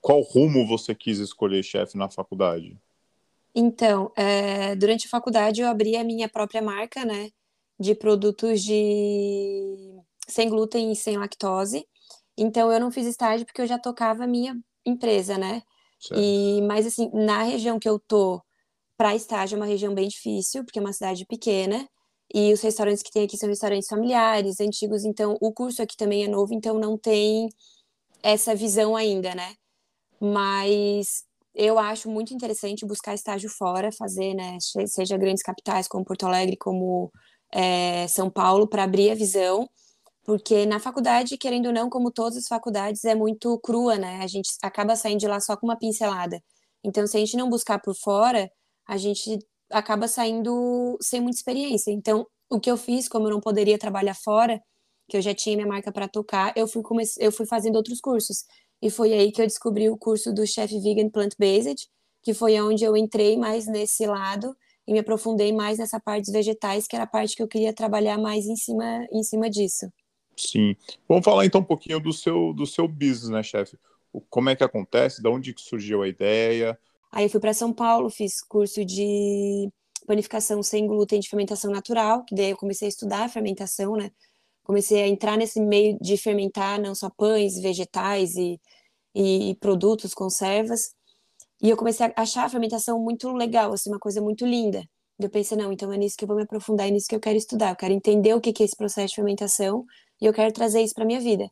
Qual 0.00 0.20
rumo 0.20 0.66
você 0.66 0.94
quis 0.94 1.18
escolher 1.18 1.62
chefe 1.62 1.96
na 1.96 2.08
faculdade? 2.08 2.78
Então, 3.54 4.12
é, 4.16 4.74
durante 4.74 5.06
a 5.06 5.10
faculdade 5.10 5.60
eu 5.60 5.68
abri 5.68 5.96
a 5.96 6.04
minha 6.04 6.28
própria 6.28 6.60
marca, 6.60 7.04
né? 7.04 7.30
De 7.78 7.94
produtos 7.94 8.62
de 8.62 9.96
sem 10.28 10.48
glúten 10.48 10.92
e 10.92 10.96
sem 10.96 11.16
lactose. 11.16 11.86
Então 12.36 12.72
eu 12.72 12.80
não 12.80 12.90
fiz 12.90 13.06
estágio 13.06 13.46
porque 13.46 13.62
eu 13.62 13.66
já 13.66 13.78
tocava 13.78 14.24
a 14.24 14.26
minha 14.26 14.58
empresa, 14.84 15.38
né? 15.38 15.62
Certo. 16.00 16.20
E 16.20 16.60
mas 16.62 16.86
assim, 16.86 17.10
na 17.12 17.42
região 17.42 17.78
que 17.78 17.88
eu 17.88 17.98
tô, 17.98 18.42
para 18.96 19.14
estágio 19.14 19.56
é 19.56 19.58
uma 19.58 19.66
região 19.66 19.94
bem 19.94 20.08
difícil, 20.08 20.64
porque 20.64 20.78
é 20.78 20.82
uma 20.82 20.92
cidade 20.92 21.24
pequena. 21.26 21.88
E 22.32 22.52
os 22.52 22.60
restaurantes 22.60 23.02
que 23.02 23.10
tem 23.12 23.24
aqui 23.24 23.36
são 23.36 23.48
restaurantes 23.48 23.88
familiares, 23.88 24.58
antigos, 24.60 25.04
então 25.04 25.36
o 25.40 25.52
curso 25.52 25.82
aqui 25.82 25.96
também 25.96 26.24
é 26.24 26.28
novo, 26.28 26.52
então 26.52 26.78
não 26.78 26.98
tem 26.98 27.48
essa 28.22 28.54
visão 28.54 28.96
ainda, 28.96 29.34
né? 29.34 29.54
Mas 30.24 31.24
eu 31.54 31.78
acho 31.78 32.10
muito 32.10 32.34
interessante 32.34 32.86
buscar 32.86 33.14
estágio 33.14 33.50
fora, 33.50 33.92
fazer, 33.92 34.34
né, 34.34 34.58
seja 34.86 35.16
grandes 35.18 35.42
capitais 35.42 35.86
como 35.86 36.04
Porto 36.04 36.26
Alegre, 36.26 36.56
como 36.56 37.12
é, 37.52 38.08
São 38.08 38.30
Paulo, 38.30 38.66
para 38.68 38.84
abrir 38.84 39.10
a 39.10 39.14
visão, 39.14 39.68
porque 40.24 40.66
na 40.66 40.80
faculdade, 40.80 41.36
querendo 41.38 41.66
ou 41.66 41.72
não, 41.72 41.90
como 41.90 42.10
todas 42.10 42.38
as 42.38 42.48
faculdades, 42.48 43.04
é 43.04 43.14
muito 43.14 43.58
crua, 43.60 43.98
né? 43.98 44.20
A 44.22 44.26
gente 44.26 44.50
acaba 44.62 44.96
saindo 44.96 45.20
de 45.20 45.28
lá 45.28 45.40
só 45.40 45.56
com 45.56 45.66
uma 45.66 45.78
pincelada. 45.78 46.40
Então, 46.84 47.06
se 47.06 47.16
a 47.16 47.20
gente 47.20 47.36
não 47.36 47.50
buscar 47.50 47.78
por 47.80 47.94
fora, 47.94 48.50
a 48.88 48.96
gente 48.96 49.38
acaba 49.70 50.08
saindo 50.08 50.96
sem 51.02 51.20
muita 51.20 51.36
experiência. 51.38 51.90
Então, 51.92 52.26
o 52.50 52.60
que 52.60 52.70
eu 52.70 52.76
fiz, 52.76 53.08
como 53.08 53.26
eu 53.26 53.32
não 53.32 53.40
poderia 53.40 53.78
trabalhar 53.78 54.14
fora, 54.14 54.60
que 55.08 55.16
eu 55.16 55.22
já 55.22 55.34
tinha 55.34 55.56
minha 55.56 55.68
marca 55.68 55.92
para 55.92 56.08
tocar, 56.08 56.52
eu 56.56 56.66
fui 56.66 56.82
eu 57.18 57.32
fui 57.32 57.46
fazendo 57.46 57.76
outros 57.76 58.00
cursos. 58.00 58.44
E 58.84 58.90
foi 58.90 59.14
aí 59.14 59.32
que 59.32 59.40
eu 59.40 59.46
descobri 59.46 59.88
o 59.88 59.96
curso 59.96 60.30
do 60.30 60.46
Chef 60.46 60.70
Vegan 60.78 61.08
Plant 61.08 61.32
Based, 61.38 61.88
que 62.22 62.34
foi 62.34 62.60
onde 62.60 62.84
eu 62.84 62.94
entrei 62.94 63.34
mais 63.34 63.66
nesse 63.66 64.04
lado 64.04 64.54
e 64.86 64.92
me 64.92 64.98
aprofundei 64.98 65.54
mais 65.54 65.78
nessa 65.78 65.98
parte 65.98 66.26
dos 66.26 66.34
vegetais, 66.34 66.86
que 66.86 66.94
era 66.94 67.06
a 67.06 67.08
parte 67.08 67.34
que 67.34 67.42
eu 67.42 67.48
queria 67.48 67.72
trabalhar 67.72 68.18
mais 68.18 68.44
em 68.44 68.54
cima 68.56 69.06
em 69.10 69.22
cima 69.22 69.48
disso. 69.48 69.90
Sim. 70.36 70.76
Vamos 71.08 71.24
falar 71.24 71.46
então 71.46 71.62
um 71.62 71.64
pouquinho 71.64 71.98
do 71.98 72.12
seu, 72.12 72.52
do 72.52 72.66
seu 72.66 72.86
business, 72.86 73.30
né, 73.30 73.42
chefe? 73.42 73.78
Como 74.28 74.50
é 74.50 74.54
que 74.54 74.62
acontece? 74.62 75.22
De 75.22 75.28
onde 75.30 75.54
surgiu 75.56 76.02
a 76.02 76.08
ideia? 76.08 76.78
Aí 77.10 77.24
eu 77.24 77.30
fui 77.30 77.40
para 77.40 77.54
São 77.54 77.72
Paulo, 77.72 78.10
fiz 78.10 78.42
curso 78.42 78.84
de 78.84 79.66
panificação 80.06 80.62
sem 80.62 80.86
glúten 80.86 81.20
de 81.20 81.30
fermentação 81.30 81.70
natural, 81.70 82.22
que 82.22 82.34
daí 82.34 82.50
eu 82.50 82.56
comecei 82.58 82.86
a 82.86 82.90
estudar 82.90 83.24
a 83.24 83.28
fermentação, 83.30 83.96
né? 83.96 84.10
Comecei 84.64 85.02
a 85.02 85.08
entrar 85.08 85.36
nesse 85.36 85.60
meio 85.60 85.98
de 86.00 86.16
fermentar 86.16 86.80
não 86.80 86.94
só 86.94 87.10
pães, 87.10 87.60
vegetais 87.60 88.34
e, 88.36 88.60
e 89.14 89.56
produtos, 89.60 90.14
conservas. 90.14 90.94
E 91.62 91.70
eu 91.70 91.76
comecei 91.76 92.06
a 92.06 92.12
achar 92.16 92.44
a 92.44 92.48
fermentação 92.48 92.98
muito 92.98 93.30
legal, 93.32 93.72
assim, 93.72 93.90
uma 93.90 93.98
coisa 93.98 94.20
muito 94.20 94.46
linda. 94.46 94.82
Eu 95.18 95.30
pensei, 95.30 95.56
não, 95.56 95.72
então 95.72 95.92
é 95.92 95.96
nisso 95.96 96.16
que 96.16 96.24
eu 96.24 96.28
vou 96.28 96.36
me 96.36 96.42
aprofundar, 96.42 96.88
é 96.88 96.90
nisso 96.90 97.06
que 97.08 97.14
eu 97.14 97.20
quero 97.20 97.38
estudar. 97.38 97.70
Eu 97.70 97.76
quero 97.76 97.94
entender 97.94 98.34
o 98.34 98.40
que 98.40 98.50
é 98.62 98.64
esse 98.64 98.76
processo 98.76 99.08
de 99.10 99.14
fermentação 99.16 99.84
e 100.20 100.26
eu 100.26 100.32
quero 100.32 100.52
trazer 100.52 100.82
isso 100.82 100.94
para 100.94 101.04
minha 101.04 101.20
vida. 101.20 101.48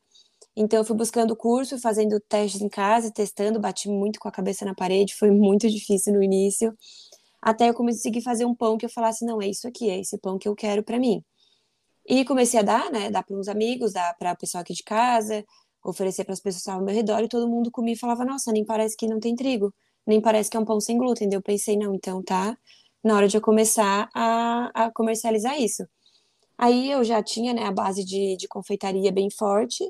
Então 0.56 0.80
eu 0.80 0.84
fui 0.84 0.96
buscando 0.96 1.36
curso, 1.36 1.78
fazendo 1.78 2.20
testes 2.28 2.60
em 2.60 2.68
casa, 2.68 3.10
testando, 3.12 3.60
bati 3.60 3.88
muito 3.88 4.20
com 4.20 4.28
a 4.28 4.32
cabeça 4.32 4.64
na 4.64 4.74
parede, 4.74 5.14
foi 5.14 5.30
muito 5.30 5.68
difícil 5.70 6.12
no 6.12 6.22
início, 6.22 6.74
até 7.40 7.68
eu 7.68 7.74
conseguir 7.74 8.22
fazer 8.22 8.44
um 8.44 8.54
pão 8.54 8.78
que 8.78 8.86
eu 8.86 8.90
falasse, 8.90 9.24
não, 9.24 9.40
é 9.42 9.48
isso 9.48 9.66
aqui, 9.68 9.90
é 9.90 10.00
esse 10.00 10.18
pão 10.18 10.38
que 10.38 10.48
eu 10.48 10.54
quero 10.54 10.82
para 10.82 10.98
mim. 10.98 11.24
E 12.06 12.24
comecei 12.24 12.60
a 12.60 12.62
dar, 12.62 12.90
né, 12.90 13.10
dar 13.10 13.22
para 13.22 13.36
uns 13.36 13.48
amigos, 13.48 13.92
dar 13.92 14.14
para 14.18 14.32
o 14.32 14.36
pessoal 14.36 14.62
aqui 14.62 14.74
de 14.74 14.82
casa, 14.82 15.44
oferecer 15.84 16.24
para 16.24 16.32
as 16.34 16.40
pessoas 16.40 16.56
que 16.56 16.60
estavam 16.62 16.80
ao 16.80 16.86
meu 16.86 16.94
redor, 16.94 17.22
e 17.22 17.28
todo 17.28 17.48
mundo 17.48 17.70
comia 17.70 17.94
e 17.94 17.98
falava, 17.98 18.24
nossa, 18.24 18.52
nem 18.52 18.64
parece 18.64 18.96
que 18.96 19.06
não 19.06 19.20
tem 19.20 19.34
trigo, 19.34 19.72
nem 20.06 20.20
parece 20.20 20.50
que 20.50 20.56
é 20.56 20.60
um 20.60 20.64
pão 20.64 20.80
sem 20.80 20.98
glúten. 20.98 21.28
eu 21.32 21.42
pensei, 21.42 21.76
não, 21.76 21.94
então 21.94 22.22
tá 22.22 22.56
na 23.04 23.16
hora 23.16 23.28
de 23.28 23.36
eu 23.36 23.40
começar 23.40 24.08
a, 24.14 24.86
a 24.86 24.90
comercializar 24.92 25.60
isso. 25.60 25.84
Aí 26.58 26.90
eu 26.90 27.02
já 27.04 27.22
tinha 27.22 27.52
né, 27.54 27.64
a 27.64 27.72
base 27.72 28.04
de, 28.04 28.36
de 28.36 28.48
confeitaria 28.48 29.10
bem 29.12 29.28
forte, 29.30 29.84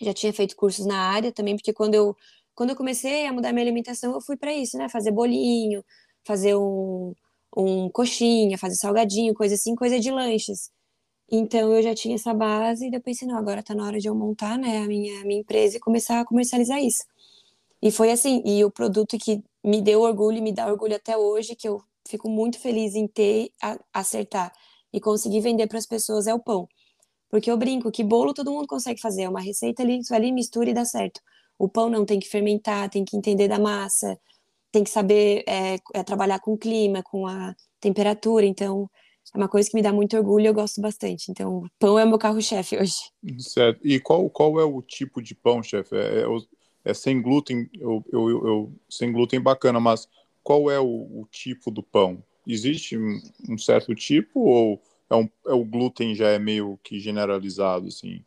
já 0.00 0.12
tinha 0.12 0.32
feito 0.32 0.56
cursos 0.56 0.86
na 0.86 0.98
área 0.98 1.32
também, 1.32 1.56
porque 1.56 1.72
quando 1.72 1.94
eu, 1.94 2.16
quando 2.54 2.70
eu 2.70 2.76
comecei 2.76 3.26
a 3.26 3.32
mudar 3.32 3.52
minha 3.52 3.64
alimentação, 3.64 4.14
eu 4.14 4.20
fui 4.20 4.36
para 4.36 4.52
isso, 4.52 4.76
né? 4.78 4.88
Fazer 4.88 5.12
bolinho, 5.12 5.84
fazer 6.26 6.56
um, 6.56 7.14
um 7.56 7.90
coxinha, 7.90 8.58
fazer 8.58 8.76
salgadinho, 8.76 9.34
coisa 9.34 9.54
assim, 9.54 9.74
coisa 9.74 10.00
de 10.00 10.10
lanches. 10.10 10.70
Então 11.30 11.72
eu 11.74 11.82
já 11.82 11.94
tinha 11.94 12.14
essa 12.14 12.32
base 12.32 12.88
e 12.88 12.94
eu 12.94 13.00
pensei, 13.00 13.26
não, 13.26 13.36
agora 13.36 13.62
tá 13.62 13.74
na 13.74 13.84
hora 13.84 13.98
de 13.98 14.08
eu 14.08 14.14
montar, 14.14 14.56
né, 14.58 14.78
a 14.78 14.86
minha, 14.86 15.22
a 15.22 15.24
minha 15.24 15.40
empresa 15.40 15.76
e 15.76 15.80
começar 15.80 16.20
a 16.20 16.24
comercializar 16.24 16.78
isso. 16.82 17.04
E 17.82 17.90
foi 17.90 18.10
assim, 18.10 18.42
e 18.44 18.64
o 18.64 18.70
produto 18.70 19.18
que 19.18 19.42
me 19.64 19.82
deu 19.82 20.02
orgulho 20.02 20.38
e 20.38 20.40
me 20.40 20.52
dá 20.52 20.66
orgulho 20.66 20.96
até 20.96 21.16
hoje, 21.16 21.56
que 21.56 21.68
eu 21.68 21.82
fico 22.08 22.28
muito 22.28 22.58
feliz 22.60 22.94
em 22.94 23.06
ter, 23.06 23.50
a, 23.62 23.78
acertar 23.92 24.52
e 24.92 25.00
conseguir 25.00 25.40
vender 25.40 25.66
para 25.66 25.78
as 25.78 25.86
pessoas 25.86 26.26
é 26.26 26.34
o 26.34 26.40
pão. 26.40 26.68
Porque 27.28 27.50
eu 27.50 27.56
brinco 27.56 27.90
que 27.90 28.04
bolo 28.04 28.32
todo 28.32 28.52
mundo 28.52 28.66
consegue 28.68 29.00
fazer, 29.00 29.22
é 29.22 29.28
uma 29.28 29.40
receita 29.40 29.82
ali, 29.82 30.00
ali 30.10 30.32
mistura 30.32 30.70
e 30.70 30.74
dá 30.74 30.84
certo. 30.84 31.20
O 31.58 31.68
pão 31.68 31.90
não 31.90 32.04
tem 32.04 32.20
que 32.20 32.28
fermentar, 32.28 32.88
tem 32.90 33.04
que 33.04 33.16
entender 33.16 33.48
da 33.48 33.58
massa, 33.58 34.18
tem 34.70 34.84
que 34.84 34.90
saber 34.90 35.42
é, 35.46 35.78
é, 35.94 36.02
trabalhar 36.02 36.38
com 36.40 36.52
o 36.52 36.58
clima, 36.58 37.02
com 37.02 37.26
a 37.26 37.54
temperatura. 37.80 38.46
Então, 38.46 38.90
é 39.34 39.38
uma 39.38 39.48
coisa 39.48 39.68
que 39.68 39.76
me 39.76 39.82
dá 39.82 39.92
muito 39.92 40.16
orgulho 40.16 40.44
e 40.44 40.46
eu 40.48 40.54
gosto 40.54 40.80
bastante. 40.80 41.30
Então, 41.30 41.64
pão 41.78 41.98
é 41.98 42.04
meu 42.04 42.18
carro-chefe 42.18 42.76
hoje. 42.80 42.94
Certo. 43.38 43.80
E 43.84 43.98
qual, 44.00 44.28
qual 44.30 44.60
é 44.60 44.64
o 44.64 44.80
tipo 44.82 45.20
de 45.22 45.34
pão, 45.34 45.62
chefe? 45.62 45.96
É, 45.96 46.22
é, 46.22 46.26
é, 46.84 46.94
sem 46.94 47.20
glúten, 47.20 47.68
eu, 47.74 48.04
eu, 48.12 48.46
eu, 48.46 48.72
sem 48.88 49.12
glúten 49.12 49.40
bacana, 49.40 49.80
mas 49.80 50.08
qual 50.42 50.70
é 50.70 50.78
o, 50.78 50.84
o 50.86 51.26
tipo 51.30 51.70
do 51.70 51.82
pão? 51.82 52.22
Existe 52.46 52.96
um, 52.96 53.20
um 53.48 53.58
certo 53.58 53.94
tipo 53.94 54.40
ou 54.40 54.80
é, 55.10 55.16
um, 55.16 55.28
é 55.46 55.52
o 55.52 55.64
glúten 55.64 56.14
já 56.14 56.28
é 56.28 56.38
meio 56.38 56.78
que 56.82 57.00
generalizado, 57.00 57.88
assim? 57.88 58.24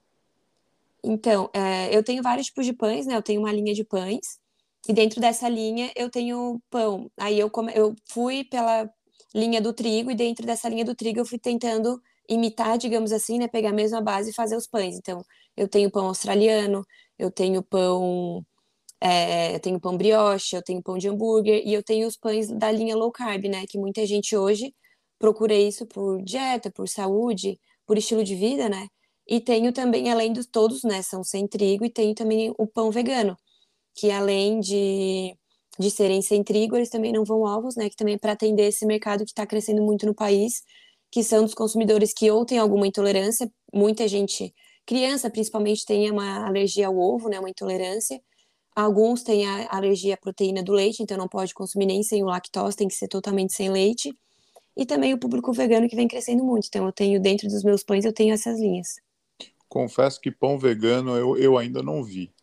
Então, 1.02 1.50
é, 1.54 1.96
eu 1.96 2.04
tenho 2.04 2.22
vários 2.22 2.48
tipos 2.48 2.66
de 2.66 2.74
pães, 2.74 3.06
né? 3.06 3.16
Eu 3.16 3.22
tenho 3.22 3.40
uma 3.40 3.54
linha 3.54 3.74
de 3.74 3.86
pães, 3.86 4.40
e 4.88 4.94
dentro 4.94 5.20
dessa 5.20 5.50
linha 5.50 5.92
eu 5.96 6.10
tenho 6.10 6.62
pão. 6.70 7.12
Aí 7.18 7.40
eu, 7.40 7.50
come, 7.50 7.72
eu 7.76 7.96
fui 8.06 8.44
pela 8.44 8.90
linha 9.36 9.62
do 9.62 9.74
trigo, 9.74 10.12
e 10.12 10.16
dentro 10.16 10.46
dessa 10.46 10.70
linha 10.70 10.86
do 10.86 10.96
trigo 10.96 11.20
eu 11.20 11.26
fui 11.26 11.40
tentando 11.40 12.02
imitar, 12.30 12.78
digamos 12.78 13.12
assim, 13.12 13.40
né? 13.40 13.48
Pegar 13.48 13.70
a 13.70 13.74
mesma 13.74 14.02
base 14.02 14.32
e 14.32 14.34
fazer 14.34 14.56
os 14.56 14.68
pães. 14.68 14.98
Então, 14.98 15.24
eu 15.58 15.68
tenho 15.68 15.92
pão 15.92 16.08
australiano, 16.08 16.86
eu 17.18 17.32
tenho 17.32 17.64
pão. 17.64 18.46
É, 19.02 19.56
eu 19.56 19.60
tenho 19.60 19.80
pão 19.80 19.98
brioche, 19.98 20.56
eu 20.56 20.64
tenho 20.64 20.82
pão 20.84 20.98
de 20.98 21.08
hambúrguer 21.10 21.64
e 21.66 21.74
eu 21.74 21.84
tenho 21.84 22.08
os 22.08 22.18
pães 22.18 22.50
da 22.50 22.72
linha 22.72 22.96
low 22.96 23.12
carb, 23.12 23.46
né? 23.46 23.66
Que 23.70 23.78
muita 23.78 24.06
gente 24.06 24.36
hoje 24.38 24.74
procurei 25.20 25.68
isso 25.68 25.86
por 25.88 26.22
dieta, 26.24 26.72
por 26.72 26.88
saúde, 26.88 27.60
por 27.86 27.98
estilo 27.98 28.24
de 28.24 28.36
vida, 28.36 28.70
né? 28.70 28.88
E 29.28 29.40
tenho 29.40 29.72
também, 29.74 30.12
além 30.12 30.34
de 30.34 30.44
todos, 30.50 30.84
né, 30.84 31.02
são 31.04 31.24
sem 31.24 31.48
trigo, 31.48 31.86
e 31.86 31.90
tenho 31.92 32.16
também 32.16 32.54
o 32.58 32.66
pão 32.68 32.90
vegano, 32.92 33.38
que 33.96 34.12
além 34.12 34.60
de, 34.60 35.36
de 35.80 35.90
serem 35.90 36.22
sem 36.22 36.44
trigo, 36.44 36.76
eles 36.76 36.90
também 36.90 37.14
não 37.14 37.24
vão 37.24 37.42
ovos, 37.42 37.76
né? 37.76 37.90
Que 37.90 37.96
também 37.96 38.16
é 38.16 38.18
para 38.18 38.34
atender 38.34 38.68
esse 38.68 38.86
mercado 38.86 39.24
que 39.24 39.32
está 39.32 39.46
crescendo 39.46 39.82
muito 39.82 40.06
no 40.06 40.14
país, 40.14 40.64
que 41.12 41.24
são 41.24 41.44
dos 41.44 41.54
consumidores 41.54 42.14
que 42.14 42.30
ou 42.30 42.46
têm 42.46 42.58
alguma 42.60 42.86
intolerância, 42.86 43.50
muita 43.74 44.08
gente, 44.08 44.54
criança 44.86 45.30
principalmente, 45.30 45.86
tem 45.86 46.12
uma 46.12 46.46
alergia 46.46 46.88
ao 46.88 46.98
ovo, 46.98 47.30
né? 47.30 47.40
Uma 47.40 47.50
intolerância. 47.50 48.22
Alguns 48.76 49.24
têm 49.24 49.48
a 49.48 49.68
alergia 49.76 50.14
à 50.14 50.18
proteína 50.18 50.62
do 50.62 50.74
leite, 50.74 51.02
então 51.02 51.18
não 51.18 51.28
pode 51.28 51.54
consumir 51.54 51.86
nem 51.86 52.04
sem 52.04 52.24
o 52.24 52.28
lactose, 52.28 52.78
tem 52.78 52.88
que 52.88 52.96
ser 52.96 53.08
totalmente 53.08 53.54
sem 53.54 53.70
leite 53.72 54.14
e 54.80 54.86
também 54.86 55.14
o 55.14 55.18
público 55.18 55.52
vegano 55.52 55.90
que 55.90 55.96
vem 55.96 56.08
crescendo 56.08 56.44
muito. 56.44 56.68
Então 56.68 56.86
eu 56.86 56.94
tenho 56.94 57.22
dentro 57.22 57.50
dos 57.50 57.64
meus 57.64 57.84
pães 57.84 58.06
eu 58.06 58.14
tenho 58.14 58.34
essas 58.34 58.58
linhas. 58.58 58.96
Confesso 59.68 60.22
que 60.22 60.32
pão 60.32 60.58
vegano 60.58 61.18
eu, 61.18 61.38
eu 61.38 61.58
ainda 61.58 61.84
não 61.84 62.02
vi. 62.02 62.34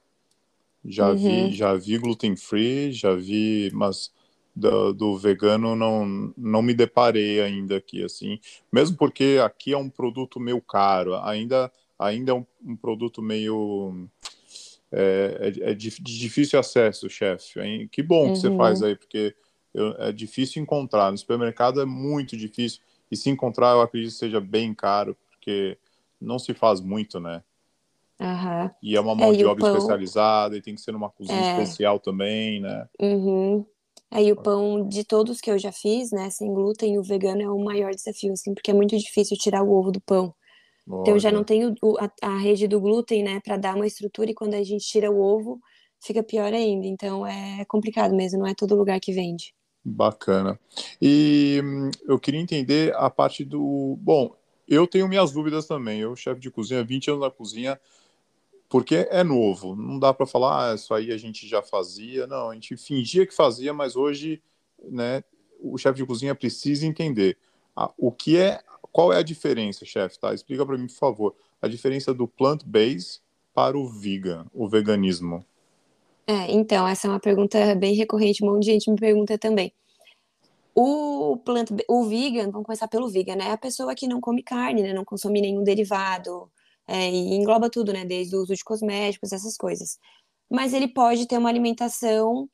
Já 0.89 1.11
uhum. 1.11 1.17
vi, 1.17 1.53
já 1.53 1.75
vi 1.75 1.99
gluten 1.99 2.37
free, 2.37 2.93
já 2.93 3.15
vi, 3.15 3.71
mas 3.73 4.13
do, 4.55 4.93
do, 4.93 5.19
vegano 5.19 5.77
não 5.77 6.33
não 6.37 6.63
me 6.63 6.73
deparei 6.73 7.41
ainda 7.41 7.77
aqui 7.77 8.03
assim. 8.03 8.39
Mesmo 8.73 8.97
porque 8.97 9.39
aqui 9.45 9.73
é 9.73 9.79
um 9.79 9.91
produto 9.91 10.41
meio 10.41 10.61
caro, 10.61 11.17
ainda 11.17 11.71
ainda 11.99 12.33
é 12.33 12.35
um, 12.35 12.47
um 12.65 12.77
produto 12.77 13.23
meio 13.23 14.09
é, 14.93 15.53
é, 15.61 15.71
é 15.71 15.75
de, 15.75 15.91
de, 15.91 16.19
difícil 16.19 16.59
acesso, 16.59 17.09
chefe. 17.09 17.89
Que 17.89 18.03
bom 18.03 18.25
que 18.25 18.29
uhum. 18.31 18.37
você 18.37 18.57
faz 18.57 18.83
aí, 18.83 18.95
porque 18.97 19.35
eu, 19.75 19.93
é 19.99 20.13
difícil 20.13 20.63
encontrar. 20.63 21.11
No 21.11 21.19
supermercado 21.19 21.81
é 21.81 21.85
muito 21.85 22.37
difícil. 22.37 22.81
E 23.11 23.17
se 23.17 23.31
encontrar, 23.31 23.73
eu 23.73 23.83
acredito 23.83 24.13
que 24.13 24.19
seja 24.19 24.41
bem 24.41 24.75
caro, 24.75 25.17
porque 25.29 25.79
não 26.21 26.39
se 26.39 26.55
faz 26.55 26.81
muito, 26.81 27.21
né? 27.21 27.43
Uhum. 28.21 28.71
E 28.83 28.97
é 28.97 29.01
uma 29.01 29.15
mão 29.15 29.33
é, 29.33 29.37
de 29.37 29.45
obra 29.45 29.65
pão... 29.67 29.77
especializada, 29.77 30.57
e 30.57 30.63
tem 30.63 30.75
que 30.75 30.81
ser 30.81 30.93
numa 30.93 31.11
cozinha 31.11 31.39
é... 31.39 31.53
especial 31.53 31.99
também, 31.99 32.61
né? 32.61 32.87
Uhum. 33.01 33.65
Aí 34.11 34.31
o 34.33 34.37
pão 34.37 34.89
de 34.89 35.05
todos 35.05 35.41
que 35.41 35.51
eu 35.51 35.59
já 35.59 35.73
fiz, 35.73 36.11
né, 36.13 36.31
sem 36.31 36.53
glúten, 36.53 36.99
o 36.99 37.03
vegano 37.03 37.43
é 37.43 37.51
o 37.51 37.63
maior 37.63 37.91
desafio, 37.91 38.33
assim, 38.33 38.55
porque 38.55 38.71
é 38.71 38.75
muito 38.75 38.97
difícil 38.97 39.37
tirar 39.37 39.63
o 39.63 39.71
ovo 39.71 39.91
do 39.91 40.01
pão. 40.01 40.35
Olha. 40.89 41.01
Então 41.03 41.15
eu 41.15 41.19
já 41.19 41.33
não 41.33 41.43
tenho 41.43 41.75
a, 41.99 42.11
a 42.23 42.39
rede 42.39 42.69
do 42.69 42.81
glúten, 42.81 43.25
né, 43.25 43.41
para 43.45 43.57
dar 43.57 43.75
uma 43.75 43.87
estrutura, 43.87 44.31
e 44.31 44.35
quando 44.35 44.55
a 44.55 44.63
gente 44.63 44.87
tira 44.87 45.11
o 45.11 45.21
ovo, 45.21 45.61
fica 46.01 46.23
pior 46.23 46.53
ainda. 46.53 46.87
Então 46.87 47.27
é 47.27 47.65
complicado 47.67 48.15
mesmo, 48.15 48.39
não 48.39 48.47
é 48.47 48.55
todo 48.55 48.77
lugar 48.77 49.01
que 49.01 49.13
vende. 49.13 49.53
Bacana. 49.85 50.59
E 51.01 51.61
hum, 51.63 51.91
eu 52.09 52.19
queria 52.19 52.41
entender 52.41 52.95
a 52.97 53.09
parte 53.09 53.45
do. 53.45 53.97
Bom, 54.01 54.35
eu 54.67 54.87
tenho 54.87 55.09
minhas 55.09 55.31
dúvidas 55.31 55.67
também. 55.67 56.01
Eu, 56.01 56.17
chefe 56.17 56.41
de 56.41 56.51
cozinha, 56.51 56.83
20 56.83 57.11
anos 57.11 57.23
na 57.23 57.31
cozinha, 57.31 57.81
porque 58.69 59.07
é 59.11 59.23
novo. 59.23 59.75
Não 59.77 59.99
dá 59.99 60.13
para 60.13 60.27
falar, 60.27 60.71
ah, 60.71 60.75
isso 60.75 60.93
aí 60.93 61.13
a 61.13 61.17
gente 61.17 61.47
já 61.47 61.63
fazia. 61.63 62.27
Não, 62.27 62.51
a 62.51 62.55
gente 62.55 62.77
fingia 62.77 63.27
que 63.27 63.35
fazia, 63.35 63.73
mas 63.73 63.97
hoje, 63.97 64.43
né, 64.83 65.23
o 65.61 65.79
chefe 65.79 65.99
de 65.99 66.07
cozinha 66.07 66.35
precisa 66.35 66.87
entender 66.87 67.37
o 67.97 68.11
que 68.11 68.39
é, 68.39 68.61
qual 68.91 69.13
é 69.13 69.19
a 69.19 69.23
diferença, 69.23 69.85
chefe, 69.85 70.19
tá? 70.19 70.33
Explica 70.33 70.65
para 70.65 70.79
mim, 70.79 70.87
por 70.87 70.95
favor, 70.95 71.35
a 71.61 71.69
diferença 71.69 72.15
do 72.15 72.27
plant-based 72.27 73.21
para 73.55 73.77
o 73.77 73.89
vegan, 73.89 74.47
o 74.55 74.69
veganismo. 74.69 75.45
É, 76.27 76.51
então, 76.51 76.89
essa 76.89 77.07
é 77.07 77.11
uma 77.11 77.21
pergunta 77.21 77.75
bem 77.75 77.95
recorrente, 77.95 78.43
um 78.43 78.53
monte 78.53 78.65
de 78.65 78.73
gente 78.73 78.91
me 78.91 78.97
pergunta 78.97 79.39
também. 79.39 79.73
O, 80.75 81.39
plant, 81.39 81.71
o 81.89 82.05
vegan, 82.05 82.51
vamos 82.51 82.67
começar 82.67 82.89
pelo 82.89 83.09
vegan, 83.09 83.37
né? 83.37 83.51
A 83.53 83.57
pessoa 83.57 83.95
que 83.95 84.09
não 84.09 84.21
come 84.21 84.43
carne, 84.43 84.83
né? 84.83 84.93
Não 84.93 85.05
consome 85.05 85.41
nenhum 85.41 85.63
derivado, 85.63 86.51
é, 86.87 87.11
e 87.11 87.35
engloba 87.35 87.71
tudo, 87.71 87.93
né? 87.93 88.05
Desde 88.05 88.37
o 88.37 88.41
uso 88.43 88.55
de 88.55 88.65
cosméticos, 88.65 89.33
essas 89.33 89.57
coisas. 89.57 89.99
Mas 90.51 90.73
ele 90.73 90.89
pode 90.89 91.27
ter 91.27 91.39
uma 91.39 91.49
alimentação, 91.49 92.49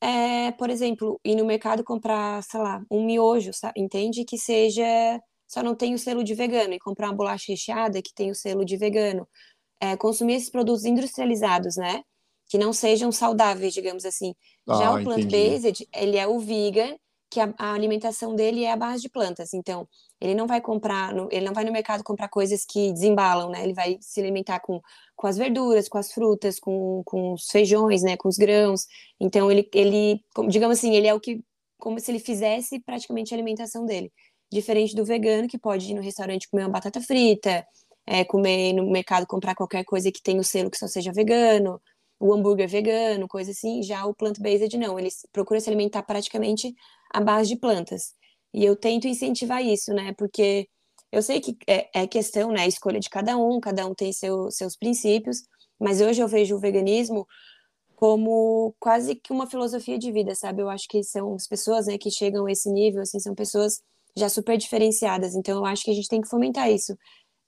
é, 0.00 0.52
por 0.52 0.70
exemplo, 0.70 1.20
ir 1.24 1.36
no 1.36 1.44
mercado 1.46 1.84
comprar, 1.84 2.42
sei 2.42 2.60
lá, 2.60 2.82
um 2.90 3.04
miojo, 3.04 3.52
sabe? 3.52 3.80
entende? 3.80 4.24
Que 4.24 4.38
seja, 4.38 4.84
só 5.48 5.62
não 5.62 5.74
tem 5.74 5.94
o 5.94 5.98
selo 5.98 6.24
de 6.24 6.34
vegano, 6.34 6.74
e 6.74 6.78
comprar 6.78 7.08
uma 7.08 7.16
bolacha 7.16 7.46
recheada 7.52 8.02
que 8.02 8.14
tem 8.14 8.30
o 8.30 8.34
selo 8.34 8.64
de 8.64 8.76
vegano. 8.76 9.28
É, 9.80 9.96
consumir 9.96 10.34
esses 10.34 10.50
produtos 10.50 10.84
industrializados, 10.84 11.76
né? 11.76 12.02
que 12.48 12.58
não 12.58 12.72
sejam 12.72 13.10
saudáveis, 13.10 13.74
digamos 13.74 14.04
assim. 14.04 14.34
Já 14.66 14.88
ah, 14.88 14.94
o 14.94 15.04
plant-based, 15.04 15.86
ele 15.92 16.16
é 16.16 16.26
o 16.26 16.38
vegan, 16.38 16.96
que 17.30 17.40
a, 17.40 17.52
a, 17.58 17.72
alimentação 17.72 18.34
dele 18.34 18.64
é 18.64 18.72
a 18.72 18.76
base 18.76 19.02
de 19.02 19.08
plantas. 19.08 19.52
Então, 19.52 19.88
ele 20.20 20.34
não 20.34 20.46
vai 20.46 20.60
comprar, 20.60 21.12
no, 21.12 21.28
ele 21.30 21.44
não 21.44 21.52
vai 21.52 21.64
no 21.64 21.72
mercado 21.72 22.04
comprar 22.04 22.28
coisas 22.28 22.64
que 22.64 22.92
desembalam, 22.92 23.50
né? 23.50 23.62
Ele 23.62 23.74
vai 23.74 23.98
se 24.00 24.20
alimentar 24.20 24.60
com, 24.60 24.80
com 25.14 25.26
as 25.26 25.36
verduras, 25.36 25.88
com 25.88 25.98
as 25.98 26.12
frutas, 26.12 26.58
com, 26.58 27.02
com 27.04 27.32
os 27.34 27.48
feijões, 27.50 28.02
né? 28.02 28.16
Com 28.16 28.28
os 28.28 28.36
grãos. 28.36 28.86
Então, 29.20 29.50
ele, 29.50 29.68
ele, 29.74 30.20
digamos 30.48 30.78
assim, 30.78 30.94
ele 30.94 31.06
é 31.06 31.14
o 31.14 31.20
que, 31.20 31.42
como 31.78 31.98
se 32.00 32.10
ele 32.10 32.20
fizesse 32.20 32.80
praticamente 32.80 33.34
a 33.34 33.36
alimentação 33.36 33.84
dele. 33.84 34.12
Diferente 34.50 34.94
do 34.94 35.04
vegano, 35.04 35.48
que 35.48 35.58
pode 35.58 35.90
ir 35.90 35.94
no 35.94 36.02
restaurante 36.02 36.48
comer 36.48 36.62
uma 36.64 36.70
batata 36.70 37.00
frita, 37.00 37.66
é, 38.06 38.24
comer 38.24 38.72
no 38.72 38.88
mercado, 38.90 39.26
comprar 39.26 39.54
qualquer 39.54 39.84
coisa 39.84 40.12
que 40.12 40.22
tenha 40.22 40.40
o 40.40 40.44
selo 40.44 40.70
que 40.70 40.78
só 40.78 40.86
seja 40.86 41.12
vegano, 41.12 41.80
o 42.18 42.32
hambúrguer 42.32 42.68
vegano, 42.68 43.28
coisa 43.28 43.50
assim. 43.50 43.82
Já 43.82 44.06
o 44.06 44.14
plant-based, 44.14 44.76
não. 44.78 44.98
Ele 44.98 45.08
procura 45.32 45.60
se 45.60 45.68
alimentar 45.68 46.02
praticamente 46.02 46.74
à 47.12 47.20
base 47.20 47.48
de 47.48 47.56
plantas. 47.56 48.14
E 48.52 48.64
eu 48.64 48.76
tento 48.76 49.06
incentivar 49.06 49.64
isso, 49.64 49.92
né? 49.92 50.14
Porque 50.16 50.68
eu 51.12 51.22
sei 51.22 51.40
que 51.40 51.56
é, 51.66 52.02
é 52.02 52.06
questão, 52.06 52.50
né? 52.50 52.66
Escolha 52.66 53.00
de 53.00 53.10
cada 53.10 53.36
um, 53.36 53.60
cada 53.60 53.86
um 53.86 53.94
tem 53.94 54.12
seu, 54.12 54.50
seus 54.50 54.76
princípios, 54.76 55.42
mas 55.78 56.00
hoje 56.00 56.22
eu 56.22 56.28
vejo 56.28 56.56
o 56.56 56.60
veganismo 56.60 57.26
como 57.96 58.74
quase 58.78 59.14
que 59.16 59.32
uma 59.32 59.46
filosofia 59.48 59.98
de 59.98 60.12
vida, 60.12 60.34
sabe? 60.34 60.62
Eu 60.62 60.68
acho 60.68 60.86
que 60.88 61.02
são 61.02 61.34
as 61.34 61.46
pessoas, 61.46 61.86
né, 61.86 61.96
que 61.98 62.10
chegam 62.10 62.46
a 62.46 62.52
esse 62.52 62.70
nível, 62.70 63.02
assim, 63.02 63.18
são 63.18 63.34
pessoas 63.34 63.80
já 64.16 64.28
super 64.28 64.56
diferenciadas. 64.58 65.34
Então, 65.34 65.58
eu 65.58 65.64
acho 65.64 65.82
que 65.84 65.90
a 65.90 65.94
gente 65.94 66.08
tem 66.08 66.20
que 66.20 66.28
fomentar 66.28 66.70
isso. 66.70 66.96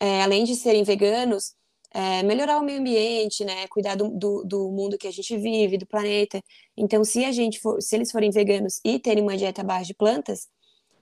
É, 0.01 0.23
além 0.23 0.45
de 0.45 0.55
serem 0.57 0.85
veganos, 0.85 1.55
é, 1.93 2.23
melhorar 2.23 2.59
o 2.59 2.65
meio 2.65 2.81
ambiente, 2.81 3.45
né? 3.45 3.67
Cuidar 3.69 3.95
do, 3.97 4.11
do, 4.11 4.45
do, 4.45 4.71
mundo 4.71 4.99
que 4.99 5.07
a 5.09 5.11
gente 5.11 5.37
vive, 5.37 5.79
do 5.79 5.87
planeta. 5.87 6.43
Então, 6.77 7.05
se 7.05 7.25
a 7.25 7.33
gente 7.33 7.61
for, 7.61 7.81
se 7.81 7.97
eles 7.97 8.11
forem 8.11 8.31
veganos 8.31 8.81
e 8.85 8.99
terem 8.99 9.23
uma 9.23 9.37
dieta 9.37 9.63
base 9.65 9.87
de 9.89 9.95
plantas, 9.95 10.49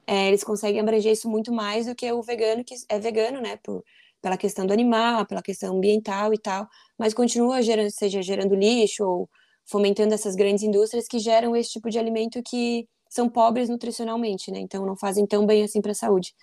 é, 0.07 0.29
eles 0.29 0.45
conseguem 0.45 0.81
abranger 0.81 1.13
isso 1.13 1.29
muito 1.29 1.53
mais 1.53 1.87
do 1.87 1.95
que 1.95 2.11
o 2.13 2.23
vegano 2.23 2.65
que 2.65 2.75
é 2.89 2.99
vegano, 2.99 3.41
né? 3.41 3.57
Por, 3.63 3.85
pela 4.23 4.37
questão 4.37 4.67
do 4.67 4.73
animal, 4.73 5.27
pela 5.27 5.43
questão 5.43 5.77
ambiental 5.77 6.33
e 6.35 6.39
tal, 6.39 6.69
mas 6.99 7.15
continua 7.15 7.63
gerando, 7.63 7.91
seja 7.91 8.23
gerando 8.23 8.55
lixo 8.55 9.05
ou 9.05 9.31
fomentando 9.65 10.15
essas 10.15 10.35
grandes 10.35 10.65
indústrias 10.65 11.07
que 11.09 11.19
geram 11.19 11.55
esse 11.57 11.71
tipo 11.71 11.91
de 11.91 11.99
alimento 11.99 12.43
que 12.43 12.89
são 13.09 13.29
pobres 13.29 13.69
nutricionalmente, 13.69 14.51
né? 14.51 14.59
Então 14.61 14.85
não 14.87 14.97
fazem 14.97 15.27
tão 15.27 15.47
bem 15.47 15.63
assim 15.65 15.81
para 15.81 15.93
a 15.93 15.95
saúde. 15.95 16.35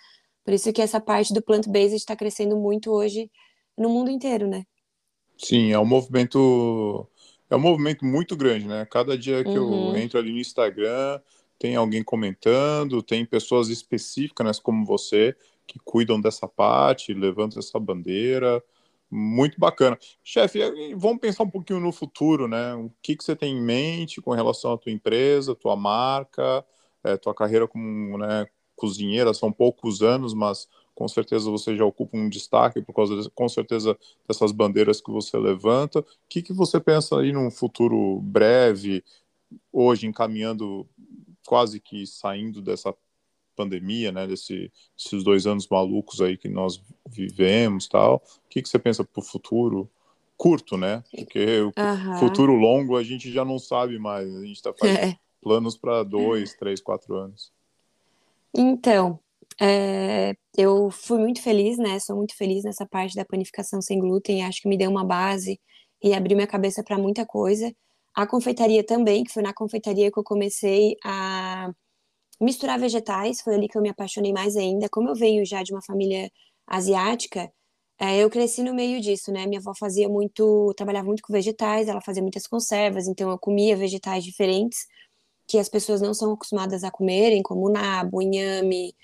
Por 0.44 0.54
isso 0.54 0.72
que 0.74 0.82
essa 0.82 1.00
parte 1.00 1.34
do 1.34 1.42
plant-based 1.42 1.96
está 1.96 2.16
crescendo 2.16 2.58
muito 2.58 2.92
hoje 2.92 3.30
no 3.78 3.90
mundo 3.90 4.10
inteiro, 4.10 4.48
né? 4.48 4.64
Sim, 5.38 5.72
é 5.72 5.80
um 5.80 5.86
movimento 5.86 7.08
é 7.50 7.56
um 7.56 7.60
movimento 7.60 8.06
muito 8.06 8.36
grande, 8.36 8.68
né? 8.68 8.86
Cada 8.90 9.18
dia 9.18 9.44
que 9.44 9.58
uhum. 9.58 9.92
eu 9.92 9.98
entro 9.98 10.18
ali 10.18 10.32
no 10.32 10.40
Instagram, 10.40 11.20
tem 11.60 11.76
alguém 11.76 12.04
comentando, 12.04 13.04
tem 13.04 13.26
pessoas 13.26 13.70
específicas, 13.70 14.46
né, 14.46 14.52
como 14.64 14.86
você, 14.86 15.36
que 15.68 15.80
cuidam 15.80 16.20
dessa 16.20 16.48
parte, 16.48 17.14
levantam 17.14 17.60
essa 17.60 17.80
bandeira. 17.80 18.64
Muito 19.10 19.60
bacana. 19.60 19.98
Chefe, 20.24 20.60
vamos 20.96 21.20
pensar 21.20 21.44
um 21.44 21.50
pouquinho 21.50 21.80
no 21.80 21.92
futuro, 21.92 22.48
né? 22.48 22.74
O 22.74 22.92
que, 23.02 23.16
que 23.16 23.24
você 23.24 23.36
tem 23.36 23.56
em 23.56 23.62
mente 23.62 24.20
com 24.20 24.32
relação 24.32 24.74
à 24.74 24.78
tua 24.78 24.92
empresa, 24.92 25.56
tua 25.56 25.76
marca, 25.76 26.66
é, 27.04 27.16
tua 27.16 27.34
carreira 27.36 27.68
como 27.68 28.18
né, 28.18 28.48
cozinheira? 28.76 29.34
São 29.34 29.52
poucos 29.52 30.02
anos, 30.02 30.34
mas 30.34 30.68
com 30.96 31.08
certeza 31.08 31.50
você 31.50 31.76
já 31.76 31.86
ocupa 31.86 32.18
um 32.18 32.30
destaque 32.30 32.82
por 32.82 32.94
causa, 32.94 33.22
de, 33.22 33.30
com 33.32 33.50
certeza, 33.50 33.98
dessas 34.28 34.52
bandeiras 34.52 35.02
que 35.02 35.12
você 35.12 35.38
levanta. 35.38 36.00
O 36.00 36.06
que, 36.30 36.42
que 36.42 36.54
você 36.54 36.80
pensa 36.80 37.20
aí 37.20 37.32
num 37.32 37.50
futuro 37.50 38.20
breve, 38.22 39.04
hoje 39.72 40.08
encaminhando, 40.08 40.88
quase 41.46 41.80
que 41.80 42.06
saindo 42.06 42.62
dessa 42.62 42.94
pandemia, 43.56 44.12
né, 44.12 44.28
desse, 44.28 44.72
desses 44.96 45.24
dois 45.24 45.46
anos 45.46 45.68
malucos 45.68 46.22
aí 46.22 46.38
que 46.38 46.50
nós 46.50 46.82
vivemos 47.08 47.88
tal. 47.88 48.24
O 48.46 48.50
que, 48.50 48.62
que 48.62 48.70
você 48.70 48.80
pensa 48.80 49.04
para 49.04 49.20
o 49.20 49.24
futuro? 49.24 49.90
Curto, 50.36 50.76
né? 50.78 51.04
Porque 51.16 51.62
o 51.62 51.68
uhum. 51.78 52.18
futuro 52.18 52.54
longo 52.54 52.98
a 52.98 53.04
gente 53.04 53.32
já 53.32 53.46
não 53.46 53.60
sabe 53.60 53.98
mais. 54.00 54.36
A 54.36 54.42
gente 54.42 54.56
está 54.56 54.74
fazendo 54.74 54.98
é. 55.14 55.20
planos 55.42 55.78
para 55.78 56.04
dois, 56.04 56.54
três, 56.56 56.82
quatro 56.82 57.16
anos. 57.16 57.52
Então, 58.54 59.20
é, 59.60 60.34
eu 60.58 60.90
fui 60.92 61.20
muito 61.20 61.42
feliz, 61.42 61.78
né? 61.78 62.00
Sou 62.00 62.16
muito 62.16 62.36
feliz 62.36 62.64
nessa 62.64 62.86
parte 62.86 63.16
da 63.16 63.26
panificação 63.26 63.82
sem 63.82 64.00
glúten. 64.00 64.44
Acho 64.44 64.62
que 64.62 64.70
me 64.70 64.78
deu 64.78 64.90
uma 64.90 65.06
base 65.06 65.60
e 66.04 66.14
abriu 66.14 66.36
minha 66.38 66.48
cabeça 66.48 66.84
para 66.84 66.98
muita 66.98 67.26
coisa. 67.26 67.74
A 68.16 68.28
confeitaria 68.28 68.84
também, 68.86 69.24
que 69.24 69.32
foi 69.34 69.44
na 69.44 69.54
confeitaria 69.54 70.12
que 70.12 70.20
eu 70.20 70.24
comecei 70.24 70.96
a 71.04 71.72
misturar 72.42 72.80
vegetais. 72.80 73.42
Foi 73.42 73.56
ali 73.56 73.68
que 73.70 73.78
eu 73.78 73.82
me 73.82 73.90
apaixonei 73.90 74.34
mais 74.34 74.56
ainda. 74.58 74.90
Como 74.90 75.10
eu 75.10 75.16
venho 75.16 75.46
já 75.46 75.64
de 75.64 75.74
uma 75.74 75.82
família 75.84 76.32
asiática, 76.68 77.52
é, 78.00 78.20
eu 78.20 78.30
cresci 78.30 78.64
no 78.64 78.74
meio 78.74 79.00
disso, 79.02 79.32
né? 79.32 79.46
Minha 79.48 79.60
avó 79.60 79.74
fazia 79.80 80.10
muito, 80.10 80.74
trabalhava 80.76 81.08
muito 81.08 81.24
com 81.24 81.34
vegetais, 81.34 81.88
ela 81.88 82.02
fazia 82.02 82.22
muitas 82.22 82.48
conservas, 82.48 83.08
então 83.08 83.30
eu 83.32 83.38
comia 83.40 83.78
vegetais 83.78 84.24
diferentes 84.24 84.88
que 85.48 85.58
as 85.60 85.70
pessoas 85.70 86.02
não 86.02 86.14
são 86.14 86.34
acostumadas 86.34 86.84
a 86.84 86.92
comerem, 86.92 87.44
como 87.44 87.70
nabo, 87.70 88.22
inhame, 88.22 88.96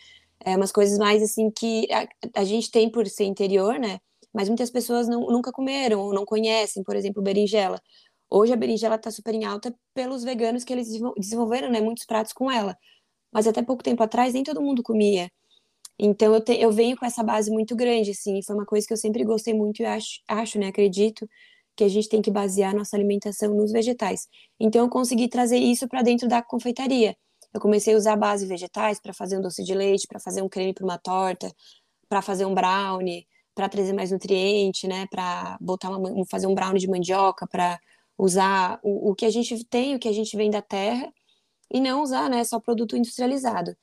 é, 0.46 0.56
umas 0.56 0.72
coisas 0.72 0.98
mais 0.98 1.22
assim 1.22 1.52
que 1.52 1.88
a, 1.92 2.08
a, 2.42 2.44
gente 2.44 2.72
tem 2.72 2.90
por 2.90 3.06
ser 3.08 3.26
interior, 3.26 3.80
né? 3.80 4.00
Mas 4.34 4.48
muitas 4.48 4.70
pessoas 4.70 5.08
não, 5.08 5.22
nunca 5.28 5.52
comeram 5.52 6.00
ou 6.02 6.14
não 6.14 6.26
conhecem, 6.26 6.84
por 6.84 6.96
exemplo, 6.96 7.22
berinjela. 7.22 7.82
Hoje 8.30 8.54
a 8.54 8.56
berinjela 8.56 8.96
está 8.96 9.12
super 9.12 9.34
em 9.34 9.46
alta 9.46 9.76
pelos 9.94 10.24
veganos 10.24 10.64
que 10.64 10.74
eles 10.74 10.88
desenvolveram, 11.18 11.70
né? 11.72 11.82
Muitos 11.82 12.06
pratos 12.06 12.34
com 12.34 12.52
ela. 12.52 12.78
Mas 13.32 13.48
até 13.48 13.62
pouco 13.64 13.84
tempo 13.84 14.04
atrás 14.04 14.34
nem 14.34 14.44
todo 14.44 14.62
mundo 14.62 14.84
comia. 14.84 15.30
Então 16.00 16.34
eu, 16.34 16.42
te, 16.42 16.54
eu 16.54 16.72
venho 16.72 16.98
com 16.98 17.06
essa 17.06 17.24
base 17.24 17.52
muito 17.52 17.76
grande, 17.76 18.12
assim. 18.12 18.42
Foi 18.44 18.56
uma 18.56 18.66
coisa 18.66 18.88
que 18.88 18.94
eu 18.94 18.98
sempre 18.98 19.24
gostei 19.26 19.54
muito 19.54 19.82
e 19.82 19.86
acho, 19.86 20.22
acho, 20.28 20.60
né? 20.60 20.68
Acredito 20.68 21.28
que 21.76 21.84
a 21.84 21.88
gente 21.90 22.10
tem 22.10 22.22
que 22.22 22.32
basear 22.32 22.76
nossa 22.76 22.96
alimentação 22.98 23.56
nos 23.56 23.72
vegetais. 23.72 24.28
Então 24.60 24.84
eu 24.86 24.90
consegui 24.90 25.28
trazer 25.30 25.58
isso 25.58 25.88
para 25.88 26.02
dentro 26.02 26.28
da 26.28 26.42
confeitaria 26.42 27.16
eu 27.54 27.60
comecei 27.60 27.94
a 27.94 27.98
usar 27.98 28.16
base 28.16 28.46
vegetais 28.46 29.00
para 29.00 29.14
fazer 29.14 29.38
um 29.38 29.42
doce 29.42 29.64
de 29.64 29.74
leite, 29.74 30.08
para 30.08 30.20
fazer 30.20 30.42
um 30.42 30.50
creme 30.50 30.74
para 30.74 30.84
uma 30.84 30.98
torta, 30.98 31.52
para 32.08 32.22
fazer 32.22 32.46
um 32.46 32.54
brownie, 32.54 33.28
para 33.56 33.68
trazer 33.68 33.94
mais 33.94 34.12
nutriente, 34.12 34.88
né? 34.88 35.08
Para 35.08 35.58
botar 35.60 35.90
uma, 35.90 36.26
fazer 36.26 36.48
um 36.48 36.54
brownie 36.54 36.80
de 36.80 36.88
mandioca, 36.88 37.48
para 37.48 37.80
usar 38.18 38.80
o, 38.84 39.12
o 39.12 39.16
que 39.16 39.26
a 39.26 39.30
gente 39.30 39.64
tem, 39.66 39.96
o 39.96 40.00
que 40.00 40.08
a 40.08 40.14
gente 40.14 40.36
vem 40.38 40.50
da 40.50 40.62
terra, 40.62 41.12
e 41.72 41.80
não 41.80 42.02
usar, 42.02 42.30
né? 42.30 42.44
Só 42.44 42.60
produto 42.60 42.96
industrializado. 42.96 43.76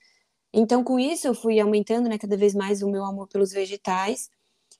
Então, 0.52 0.82
com 0.82 0.98
isso, 0.98 1.26
eu 1.26 1.34
fui 1.34 1.60
aumentando, 1.60 2.08
né? 2.08 2.18
Cada 2.18 2.36
vez 2.36 2.54
mais 2.54 2.82
o 2.82 2.90
meu 2.90 3.04
amor 3.04 3.28
pelos 3.28 3.52
vegetais. 3.52 4.30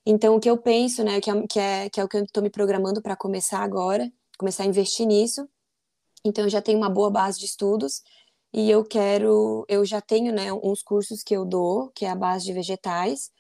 Então, 0.05 0.37
o 0.37 0.41
que 0.41 0.49
eu 0.49 0.57
penso, 0.57 1.03
né? 1.05 1.21
Que 1.21 1.31
é, 1.31 1.47
que 1.47 1.59
é, 1.59 1.91
que 1.91 2.01
é 2.01 2.05
o 2.05 2.09
que 2.09 2.17
eu 2.17 2.25
estou 2.25 2.43
me 2.43 2.51
programando 2.51 3.03
para 3.03 3.17
começar 3.17 3.61
agora, 3.61 4.11
começar 4.39 4.63
a 4.63 4.67
investir 4.67 5.07
nisso. 5.07 5.49
Então, 6.25 6.45
eu 6.45 6.51
já 6.51 6.63
tenho 6.63 6.79
uma 6.79 6.89
boa 6.89 7.11
base 7.11 7.39
de 7.39 7.47
estudos 7.47 8.03
e 8.57 8.71
eu 8.71 8.83
quero, 8.83 9.67
eu 9.69 9.85
já 9.85 10.01
tenho, 10.01 10.33
né, 10.33 10.51
uns 10.51 10.83
cursos 10.83 11.23
que 11.23 11.37
eu 11.37 11.45
dou, 11.45 11.91
que 11.91 12.07
é 12.07 12.09
a 12.11 12.15
base 12.15 12.47
de 12.47 12.55
vegetais, 12.55 13.31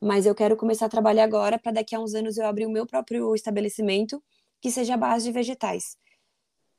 mas 0.00 0.24
eu 0.24 0.34
quero 0.34 0.56
começar 0.56 0.86
a 0.86 0.88
trabalhar 0.88 1.24
agora 1.24 1.58
para 1.58 1.72
daqui 1.72 1.94
a 1.94 2.00
uns 2.00 2.14
anos 2.14 2.38
eu 2.38 2.46
abrir 2.46 2.64
o 2.64 2.70
meu 2.70 2.86
próprio 2.86 3.34
estabelecimento 3.34 4.22
que 4.62 4.70
seja 4.70 4.94
a 4.94 4.96
base 4.96 5.26
de 5.26 5.32
vegetais. 5.32 5.98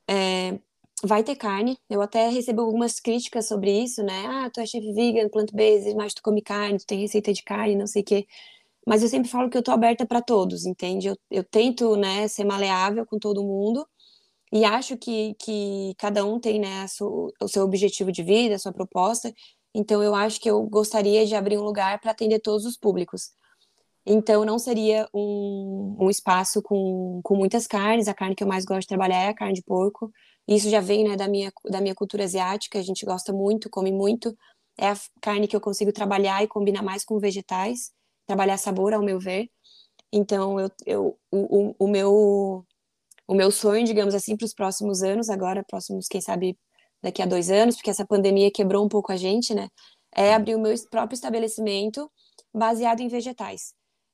É, 0.10 0.60
vai 1.04 1.24
ter 1.24 1.36
carne, 1.36 1.78
eu 1.88 2.02
até 2.02 2.30
recebo 2.30 2.64
algumas 2.64 3.00
críticas 3.00 3.48
sobre 3.48 3.72
isso, 3.72 4.02
né? 4.04 4.26
Ah, 4.26 4.50
tu 4.50 4.60
é 4.60 4.66
chef 4.66 4.92
vegan, 4.94 5.30
plant-based, 5.30 5.94
mas 5.96 6.16
tu 6.16 6.24
come 6.24 6.42
carne, 6.42 6.80
tu 6.80 6.88
tem 6.88 7.00
receita 7.00 7.32
de 7.32 7.44
carne, 7.44 7.76
não 7.76 7.86
sei 7.86 8.02
o 8.02 8.06
quê. 8.06 8.28
Mas 8.88 9.04
eu 9.04 9.10
sempre 9.10 9.30
falo 9.30 9.52
que 9.52 9.58
eu 9.58 9.64
tô 9.64 9.72
aberta 9.72 10.04
para 10.06 10.22
todos, 10.22 10.66
entende? 10.66 11.10
Eu, 11.10 11.18
eu 11.30 11.44
tento, 11.44 11.96
né, 11.96 12.28
ser 12.28 12.44
maleável 12.44 13.06
com 13.06 13.20
todo 13.20 13.44
mundo, 13.44 13.88
e 14.52 14.64
acho 14.64 14.98
que, 14.98 15.36
que 15.36 15.94
cada 15.98 16.26
um 16.26 16.40
tem 16.40 16.60
né, 16.60 16.86
o 17.02 17.48
seu 17.48 17.64
objetivo 17.64 18.12
de 18.12 18.24
vida, 18.24 18.56
a 18.56 18.60
sua 18.60 18.72
proposta. 18.72 19.34
Então, 19.76 20.02
eu 20.02 20.16
acho 20.16 20.40
que 20.40 20.50
eu 20.50 20.64
gostaria 20.64 21.26
de 21.26 21.36
abrir 21.36 21.58
um 21.58 21.64
lugar 21.64 22.00
para 22.00 22.12
atender 22.12 22.40
todos 22.40 22.66
os 22.66 22.78
públicos. 22.78 23.32
Então, 24.06 24.46
não 24.46 24.58
seria 24.58 25.08
um, 25.14 25.98
um 26.00 26.10
espaço 26.10 26.62
com, 26.62 27.20
com 27.24 27.36
muitas 27.36 27.68
carnes. 27.68 28.08
A 28.08 28.14
carne 28.14 28.36
que 28.36 28.44
eu 28.44 28.48
mais 28.48 28.64
gosto 28.64 28.82
de 28.82 28.88
trabalhar 28.88 29.24
é 29.24 29.28
a 29.30 29.34
carne 29.34 29.54
de 29.54 29.64
porco. 29.64 30.12
Isso 30.48 30.70
já 30.70 30.80
vem 30.80 31.04
né, 31.04 31.18
da, 31.18 31.28
minha, 31.28 31.52
da 31.70 31.82
minha 31.82 31.94
cultura 31.94 32.24
asiática. 32.24 32.80
A 32.80 32.82
gente 32.82 33.06
gosta 33.06 33.34
muito, 33.34 33.70
come 33.70 33.92
muito. 33.92 34.36
É 34.80 34.88
a 34.88 34.98
carne 35.22 35.48
que 35.48 35.56
eu 35.56 35.62
consigo 35.62 35.92
trabalhar 35.92 36.42
e 36.42 36.48
combinar 36.48 36.82
mais 36.82 37.04
com 37.04 37.20
vegetais. 37.20 37.92
Trabalhar 38.26 38.58
sabor, 38.58 38.94
ao 38.94 39.04
meu 39.04 39.20
ver. 39.20 39.50
Então, 40.12 40.58
eu, 40.58 40.72
eu, 40.86 41.20
o, 41.30 41.72
o, 41.72 41.76
o 41.80 41.88
meu 41.88 42.66
o 43.28 43.36
meu 43.36 43.52
sonho, 43.52 43.86
digamos 43.86 44.16
assim, 44.16 44.38
para 44.38 44.46
os 44.46 44.54
próximos 44.54 45.04
anos, 45.04 45.30
agora, 45.30 45.64
próximos, 45.68 46.08
quem 46.08 46.22
sabe, 46.22 46.58
daqui 47.02 47.22
a 47.22 47.26
dois 47.26 47.50
anos, 47.52 47.76
porque 47.76 47.90
essa 47.90 48.06
pandemia 48.06 48.52
quebrou 48.52 48.86
um 48.86 48.90
pouco 48.90 49.12
a 49.12 49.18
gente, 49.18 49.54
né? 49.54 49.70
É 50.16 50.34
abrir 50.34 50.56
o 50.56 50.60
meu 50.60 50.74
próprio 50.90 51.16
estabelecimento 51.16 52.10
baseado 52.54 53.02
em 53.02 53.08
vegetais. 53.08 53.74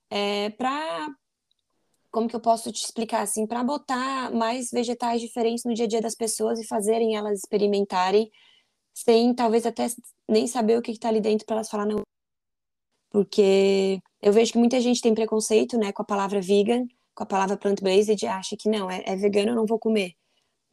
É, 0.09 0.49
para 0.51 1.07
como 2.11 2.27
que 2.27 2.35
eu 2.35 2.39
posso 2.39 2.71
te 2.71 2.83
explicar 2.83 3.21
assim, 3.21 3.47
para 3.47 3.63
botar 3.63 4.31
mais 4.31 4.69
vegetais 4.71 5.19
diferentes 5.19 5.63
no 5.65 5.73
dia 5.73 5.85
a 5.85 5.87
dia 5.87 6.01
das 6.01 6.13
pessoas 6.15 6.59
e 6.59 6.67
fazerem 6.67 7.15
elas 7.15 7.39
experimentarem 7.39 8.29
sem 8.93 9.33
talvez 9.33 9.65
até 9.65 9.87
nem 10.29 10.45
saber 10.45 10.77
o 10.77 10.81
que 10.81 10.91
está 10.91 11.09
ali 11.09 11.19
dentro 11.19 11.45
para 11.45 11.55
elas 11.57 11.69
falar 11.69 11.87
não. 11.87 12.03
Porque 13.09 13.99
eu 14.21 14.31
vejo 14.31 14.53
que 14.53 14.59
muita 14.59 14.79
gente 14.79 15.01
tem 15.01 15.13
preconceito, 15.13 15.77
né, 15.77 15.91
com 15.91 16.03
a 16.03 16.05
palavra 16.05 16.39
vegan, 16.39 16.85
com 17.13 17.23
a 17.23 17.25
palavra 17.25 17.57
plant-based, 17.57 18.23
e 18.23 18.27
acha 18.27 18.55
que 18.57 18.69
não, 18.69 18.89
é, 18.89 19.03
é, 19.05 19.15
vegano, 19.15 19.51
eu 19.51 19.55
não 19.55 19.65
vou 19.65 19.79
comer. 19.79 20.13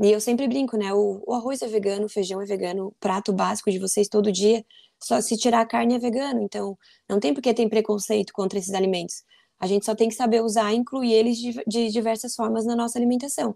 E 0.03 0.11
eu 0.11 0.21
sempre 0.21 0.49
brinco, 0.49 0.77
né, 0.77 0.93
o, 0.95 1.23
o, 1.27 1.35
arroz 1.35 1.61
é 1.63 1.69
vegano, 1.69 2.07
o 2.07 2.09
feijão 2.09 2.41
é 2.41 2.47
vegano, 2.47 2.89
o 2.89 2.93
prato 2.99 3.33
básico 3.33 3.71
de 3.71 3.79
vocês 3.79 4.09
todo 4.09 4.33
dia, 4.33 4.65
só 5.03 5.21
se 5.21 5.37
tirar 5.37 5.61
a 5.61 5.67
carne 5.67 5.95
é 5.95 5.99
vegano. 5.99 6.41
Então, 6.43 6.77
não 7.09 7.21
tem 7.21 7.35
por 7.35 7.43
que 7.43 7.53
ter 7.53 7.69
preconceito 7.69 8.33
contra 8.33 8.59
esses 8.59 8.73
alimentos. 8.73 9.23
A 9.59 9.67
gente 9.67 9.85
só 9.85 9.95
tem 9.95 10.09
que 10.09 10.15
saber 10.15 10.43
usar 10.43 10.73
e 10.73 10.77
incluir 10.77 11.13
eles 11.13 11.37
de, 11.39 11.63
de 11.67 11.91
diversas 11.91 12.35
formas 12.35 12.65
na 12.65 12.75
nossa 12.75 12.99
alimentação. 12.99 13.55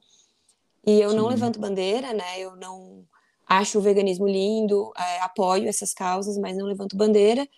E 0.87 1.01
eu 1.01 1.11
Sim. 1.11 1.17
não 1.17 1.29
levanto 1.29 1.59
bandeira, 1.59 2.13
né, 2.13 2.39
eu 2.39 2.57
não 2.57 3.07
acho 3.47 3.79
o 3.79 3.83
veganismo 3.83 4.27
lindo, 4.27 4.93
é, 4.97 5.21
apoio 5.21 5.69
essas 5.69 5.95
causas, 5.95 6.37
mas 6.37 6.57
não 6.57 6.67
levanto 6.67 6.97
bandeira. 6.97 7.49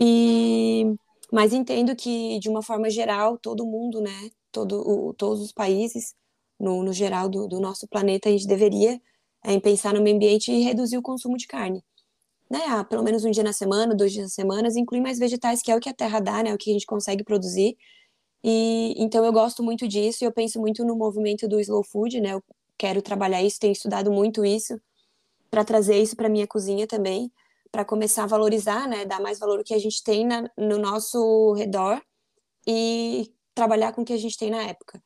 E 0.00 0.86
mas 1.32 1.54
entendo 1.54 1.96
que 1.96 2.38
de 2.40 2.48
uma 2.50 2.62
forma 2.62 2.90
geral 2.90 3.38
todo 3.38 3.64
mundo, 3.64 4.00
né, 4.02 4.30
todo 4.52 4.80
o, 4.86 5.14
todos 5.14 5.40
os 5.42 5.52
países 5.52 6.14
no, 6.60 6.82
no 6.82 6.92
geral 6.92 7.28
do, 7.28 7.48
do, 7.48 7.60
nosso 7.60 7.88
planeta 7.88 8.28
a 8.28 8.32
gente 8.32 8.46
deveria 8.46 9.00
é, 9.42 9.58
pensar 9.58 9.94
no 9.94 10.02
meio 10.02 10.16
ambiente 10.16 10.52
e 10.52 10.62
reduzir 10.62 10.98
o 10.98 11.02
consumo 11.02 11.36
de 11.36 11.46
carne. 11.46 11.84
Né, 12.50 12.60
ah, 12.68 12.84
pelo 12.84 13.02
menos 13.02 13.24
um 13.24 13.30
dia 13.30 13.42
na 13.42 13.52
semana, 13.52 13.94
dois 13.94 14.12
dias 14.12 14.24
na 14.26 14.30
semana, 14.30 14.68
incluir 14.76 15.00
mais 15.00 15.18
vegetais, 15.18 15.62
que 15.62 15.72
é 15.72 15.76
o 15.76 15.80
que 15.80 15.88
a 15.88 15.94
terra 15.94 16.20
dá, 16.20 16.42
né, 16.42 16.54
o 16.54 16.58
que 16.58 16.70
a 16.70 16.72
gente 16.74 16.86
consegue 16.86 17.24
produzir. 17.24 17.76
E 18.44 18.94
então 18.98 19.24
eu 19.24 19.32
gosto 19.32 19.62
muito 19.62 19.88
disso 19.88 20.22
e 20.22 20.26
eu 20.26 20.32
penso 20.32 20.60
muito 20.60 20.84
no 20.84 20.96
movimento 20.96 21.48
do 21.48 21.60
slow 21.60 21.82
food, 21.84 22.20
né? 22.20 22.34
Eu 22.34 22.42
quero 22.76 23.00
trabalhar 23.00 23.42
isso, 23.42 23.58
tenho 23.60 23.72
estudado 23.72 24.12
muito 24.12 24.44
isso 24.44 24.80
para 25.50 25.64
trazer 25.64 26.02
isso 26.02 26.16
para 26.16 26.28
minha 26.28 26.46
cozinha 26.46 26.86
também, 26.86 27.30
para 27.70 27.84
começar 27.84 28.24
a 28.24 28.26
valorizar, 28.26 28.88
né, 28.88 29.04
dar 29.04 29.20
mais 29.20 29.38
valor 29.38 29.58
ao 29.58 29.64
que 29.64 29.74
a 29.74 29.78
gente 29.78 30.02
tem 30.02 30.26
na, 30.26 30.50
no 30.56 30.78
nosso 30.78 31.52
redor 31.52 32.02
e 32.66 33.30
trabalhar 33.54 33.92
com 33.92 34.02
o 34.02 34.04
que 34.04 34.12
a 34.12 34.18
gente 34.18 34.36
tem 34.36 34.50
na 34.50 34.62
época. 34.62 35.02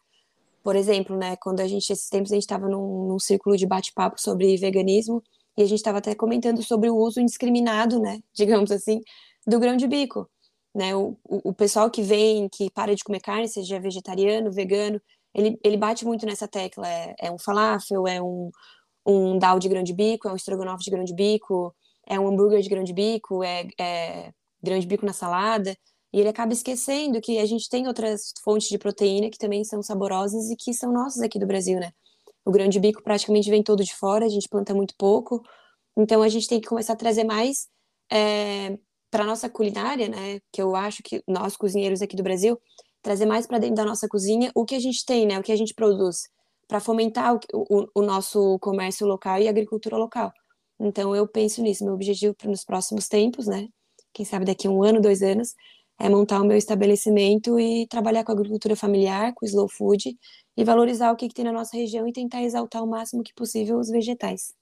Por 0.62 0.74
exemplo, 0.76 1.16
né, 1.16 1.37
quando 1.37 1.61
a 1.61 1.68
gente, 1.68 1.92
esses 1.92 2.09
tempos, 2.09 2.32
a 2.32 2.35
gente 2.35 2.42
estava 2.42 2.68
num, 2.68 3.09
num 3.09 3.18
círculo 3.18 3.56
de 3.56 3.66
bate-papo 3.66 4.20
sobre 4.20 4.56
veganismo 4.56 5.22
e 5.56 5.62
a 5.62 5.64
gente 5.64 5.78
estava 5.78 5.98
até 5.98 6.14
comentando 6.14 6.62
sobre 6.62 6.90
o 6.90 6.96
uso 6.96 7.20
indiscriminado, 7.20 8.00
né, 8.00 8.20
digamos 8.35 8.70
assim, 8.70 9.00
do 9.46 9.61
grão 9.61 9.76
de 9.76 9.87
bico. 9.87 10.28
Né, 10.74 10.94
o, 10.94 11.16
o, 11.24 11.54
pessoal 11.54 11.90
que 11.90 12.02
vem, 12.02 12.48
que 12.50 12.70
para 12.70 12.94
de 12.94 13.02
comer 13.02 13.20
carne, 13.20 13.48
seja 13.48 13.80
vegetariano, 13.80 14.52
vegano, 14.52 15.00
ele, 15.32 15.59
ele 15.64 15.76
bate 15.76 16.04
muito 16.04 16.26
nessa 16.26 16.46
tecla. 16.46 16.87
É, 16.87 17.14
é 17.18 17.30
um 17.30 17.38
falafel, 17.38 18.06
é 18.06 18.20
um, 18.20 18.50
um 19.06 19.38
dal 19.38 19.59
de 19.59 19.68
grande 19.68 19.94
bico, 19.94 20.28
é 20.28 20.32
um 20.32 20.37
estrogonofe 20.37 20.85
de 20.85 20.90
grande 20.90 21.14
bico, 21.14 21.74
é 22.06 22.18
um 22.18 22.28
hambúrguer 22.28 22.61
de 22.61 22.68
grande 22.68 22.92
bico, 22.92 23.42
é, 23.44 23.68
é 23.78 24.32
grande 24.62 24.87
bico 24.87 25.06
na 25.06 25.12
salada. 25.12 25.76
E 26.12 26.21
ele 26.21 26.29
acaba 26.29 26.53
esquecendo 26.53 27.21
que 27.21 27.38
a 27.38 27.47
gente 27.47 27.69
tem 27.69 27.87
outras 27.87 28.33
fontes 28.42 28.69
de 28.69 28.79
proteína 28.79 29.31
que 29.31 29.38
também 29.38 29.64
são 29.64 29.83
saborosas 29.83 30.51
e 30.51 30.57
que 30.57 30.73
são 30.73 30.92
nossas 30.92 31.23
aqui 31.23 31.38
do 31.38 31.47
Brasil, 31.47 31.79
né? 31.79 31.90
O 32.45 32.51
grande 32.51 32.79
bico 32.79 33.03
praticamente 33.03 33.51
vem 33.51 33.62
todo 33.62 33.85
de 33.85 33.95
fora, 33.95 34.25
a 34.25 34.29
gente 34.29 34.49
planta 34.49 34.73
muito 34.73 34.95
pouco. 34.97 35.42
Então 35.97 36.23
a 36.23 36.29
gente 36.29 36.49
tem 36.49 36.61
que 36.61 36.69
começar 36.69 36.92
a 36.92 36.97
trazer 36.97 37.25
mais 37.25 37.69
é, 38.11 38.79
para 39.11 39.25
nossa 39.25 39.49
culinária, 39.49 40.09
né? 40.09 40.40
Que 40.53 40.62
eu 40.62 40.77
acho 40.77 41.03
que 41.03 41.23
nós 41.27 41.57
cozinheiros 41.57 42.03
aqui 42.03 42.16
do 42.16 42.23
Brasil 42.23 42.59
trazer 43.07 43.25
mais 43.27 43.47
para 43.47 43.59
dentro 43.59 43.77
da 43.77 43.85
nossa 43.85 44.09
cozinha 44.09 44.51
o 44.53 44.64
que 44.64 44.75
a 44.75 44.81
gente 44.81 45.05
tem, 45.05 45.27
né? 45.27 45.38
O 45.38 45.42
que 45.42 45.53
a 45.53 45.57
gente 45.57 45.73
produz 45.75 46.29
para 46.66 46.81
fomentar 46.81 47.35
o, 47.35 47.40
o, 47.55 47.87
o, 47.95 48.03
nosso 48.03 48.59
comércio 48.59 49.07
local 49.07 49.38
e 49.38 49.49
agricultura 49.49 49.97
local. 49.97 50.33
Então, 50.81 51.14
eu 51.14 51.27
penso 51.29 51.62
nisso. 51.62 51.85
Meu 51.85 51.95
objetivo 51.95 52.35
nos 52.45 52.64
próximos 52.64 53.07
tempos, 53.07 53.47
né? 53.47 53.69
Quem 54.12 54.27
sabe 54.27 54.45
daqui 54.45 54.66
a 54.66 54.71
um 54.71 54.83
ano, 54.83 55.01
dois 55.01 55.23
anos, 55.23 55.55
é 55.98 56.09
montar 56.09 56.40
o 56.40 56.44
meu 56.44 56.56
estabelecimento 56.56 57.59
e 57.59 57.87
trabalhar 57.87 58.24
com 58.24 58.32
a 58.32 58.35
agricultura 58.35 58.76
familiar, 58.76 59.32
com 59.35 59.44
o 59.44 59.48
slow 59.48 59.68
food 59.68 60.16
e 60.56 60.64
valorizar 60.64 61.12
o 61.12 61.16
que, 61.16 61.28
que 61.28 61.35
tem 61.35 61.44
na 61.44 61.52
nossa 61.52 61.76
região 61.76 62.06
e 62.06 62.12
tentar 62.12 62.42
exaltar 62.42 62.82
o 62.82 62.87
máximo 62.87 63.22
que 63.22 63.35
possível 63.35 63.78
os 63.78 63.88
vegetais. 63.88 64.54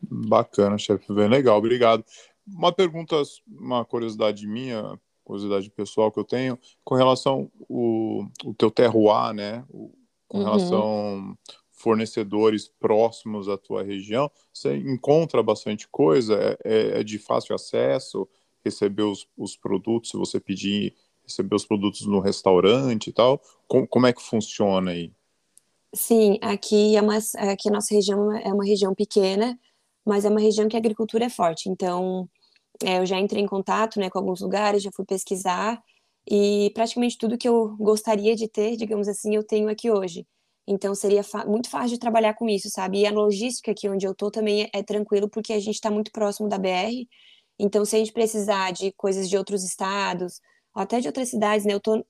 Bacana, 0.00 0.78
chefe, 0.78 1.12
bem 1.12 1.28
legal, 1.28 1.58
obrigado. 1.58 2.04
Uma 2.46 2.72
pergunta, 2.72 3.20
uma 3.46 3.84
curiosidade 3.84 4.46
minha, 4.46 4.98
curiosidade 5.24 5.70
pessoal 5.70 6.10
que 6.10 6.18
eu 6.18 6.24
tenho, 6.24 6.58
com 6.84 6.94
relação 6.94 7.50
ao 7.68 8.30
o 8.44 8.54
teu 8.56 8.70
terroir, 8.70 9.34
né? 9.34 9.64
Com 10.26 10.38
uhum. 10.38 10.44
relação 10.44 11.36
fornecedores 11.78 12.68
próximos 12.80 13.48
à 13.48 13.56
tua 13.56 13.82
região, 13.82 14.30
você 14.52 14.76
encontra 14.76 15.42
bastante 15.42 15.88
coisa, 15.88 16.34
é, 16.34 16.58
é, 16.64 17.00
é 17.00 17.04
de 17.04 17.18
fácil 17.18 17.54
acesso, 17.54 18.28
receber 18.64 19.02
os, 19.02 19.28
os, 19.36 19.56
produtos, 19.56 20.10
se 20.10 20.16
você 20.16 20.40
pedir, 20.40 20.94
receber 21.22 21.54
os 21.54 21.64
produtos 21.64 22.06
no 22.06 22.20
restaurante 22.20 23.08
e 23.08 23.12
tal, 23.12 23.40
como, 23.66 23.86
como 23.86 24.06
é 24.06 24.12
que 24.12 24.22
funciona 24.22 24.90
aí? 24.90 25.12
Sim, 25.94 26.38
aqui 26.42 26.96
é 26.96 27.00
uma, 27.00 27.18
aqui 27.50 27.68
a 27.68 27.72
nossa 27.72 27.94
região 27.94 28.32
é 28.32 28.52
uma 28.52 28.64
região 28.64 28.94
pequena, 28.94 29.58
mas 30.04 30.24
é 30.24 30.28
uma 30.28 30.40
região 30.40 30.68
que 30.68 30.76
a 30.76 30.78
agricultura 30.78 31.24
é 31.24 31.30
forte, 31.30 31.68
então 31.68 32.28
é, 32.84 32.98
eu 32.98 33.06
já 33.06 33.18
entrei 33.18 33.42
em 33.42 33.46
contato 33.46 33.98
né, 33.98 34.10
com 34.10 34.18
alguns 34.18 34.40
lugares, 34.40 34.82
já 34.82 34.90
fui 34.94 35.04
pesquisar, 35.04 35.82
e 36.30 36.70
praticamente 36.74 37.16
tudo 37.16 37.38
que 37.38 37.48
eu 37.48 37.74
gostaria 37.78 38.36
de 38.36 38.48
ter, 38.48 38.76
digamos 38.76 39.08
assim, 39.08 39.34
eu 39.34 39.42
tenho 39.42 39.68
aqui 39.68 39.90
hoje. 39.90 40.26
Então 40.66 40.94
seria 40.94 41.22
muito 41.46 41.70
fácil 41.70 41.90
de 41.90 41.98
trabalhar 41.98 42.34
com 42.34 42.46
isso, 42.46 42.68
sabe? 42.68 43.00
E 43.00 43.06
a 43.06 43.10
logística 43.10 43.70
aqui 43.70 43.88
onde 43.88 44.06
eu 44.06 44.14
tô 44.14 44.30
também 44.30 44.64
é, 44.64 44.70
é 44.74 44.82
tranquilo 44.82 45.28
porque 45.28 45.54
a 45.54 45.58
gente 45.58 45.76
está 45.76 45.90
muito 45.90 46.12
próximo 46.12 46.46
da 46.46 46.58
BR. 46.58 47.08
Então 47.58 47.84
se 47.84 47.96
a 47.96 47.98
gente 47.98 48.12
precisar 48.12 48.72
de 48.72 48.92
coisas 48.92 49.28
de 49.28 49.36
outros 49.36 49.64
estados, 49.64 50.40
ou 50.74 50.82
até 50.82 51.00
de 51.00 51.08
outras 51.08 51.28
cidades, 51.30 51.66
né? 51.66 51.74
Eu 51.74 51.80
tô 51.80 52.04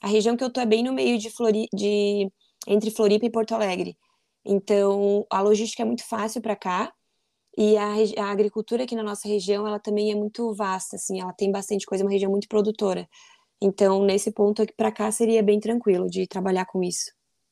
a 0.00 0.08
região 0.08 0.36
que 0.36 0.44
eu 0.44 0.50
tô 0.50 0.60
é 0.60 0.66
bem 0.66 0.82
no 0.82 0.92
meio 0.92 1.18
de, 1.18 1.30
Flori... 1.30 1.68
de... 1.74 2.30
entre 2.66 2.90
Floripa 2.90 3.26
e 3.26 3.30
Porto 3.30 3.54
Alegre. 3.54 3.96
Então 4.44 5.26
a 5.30 5.40
logística 5.40 5.82
é 5.82 5.86
muito 5.86 6.06
fácil 6.06 6.40
para 6.40 6.56
cá. 6.56 6.92
E 7.56 7.76
a, 7.76 7.94
a, 8.22 8.30
agricultura 8.30 8.84
aqui 8.84 8.94
na 8.94 9.02
nossa 9.02 9.26
região, 9.28 9.66
ela 9.66 9.80
também 9.80 10.12
é 10.12 10.14
muito 10.14 10.54
vasta, 10.54 10.94
assim, 10.96 11.20
ela 11.20 11.32
tem 11.32 11.50
bastante 11.50 11.86
coisa, 11.86 12.04
é 12.04 12.06
uma 12.06 12.12
região 12.12 12.30
muito 12.30 12.46
produtora. 12.48 13.08
Então, 13.60 14.04
nesse 14.04 14.30
ponto 14.30 14.62
aqui 14.62 14.72
para 14.72 14.92
cá 14.92 15.10
seria 15.10 15.42
bem 15.42 15.58
tranquilo 15.58 16.08
de 16.08 16.26
trabalhar 16.28 16.66
com 16.66 16.82
isso. 16.84 17.10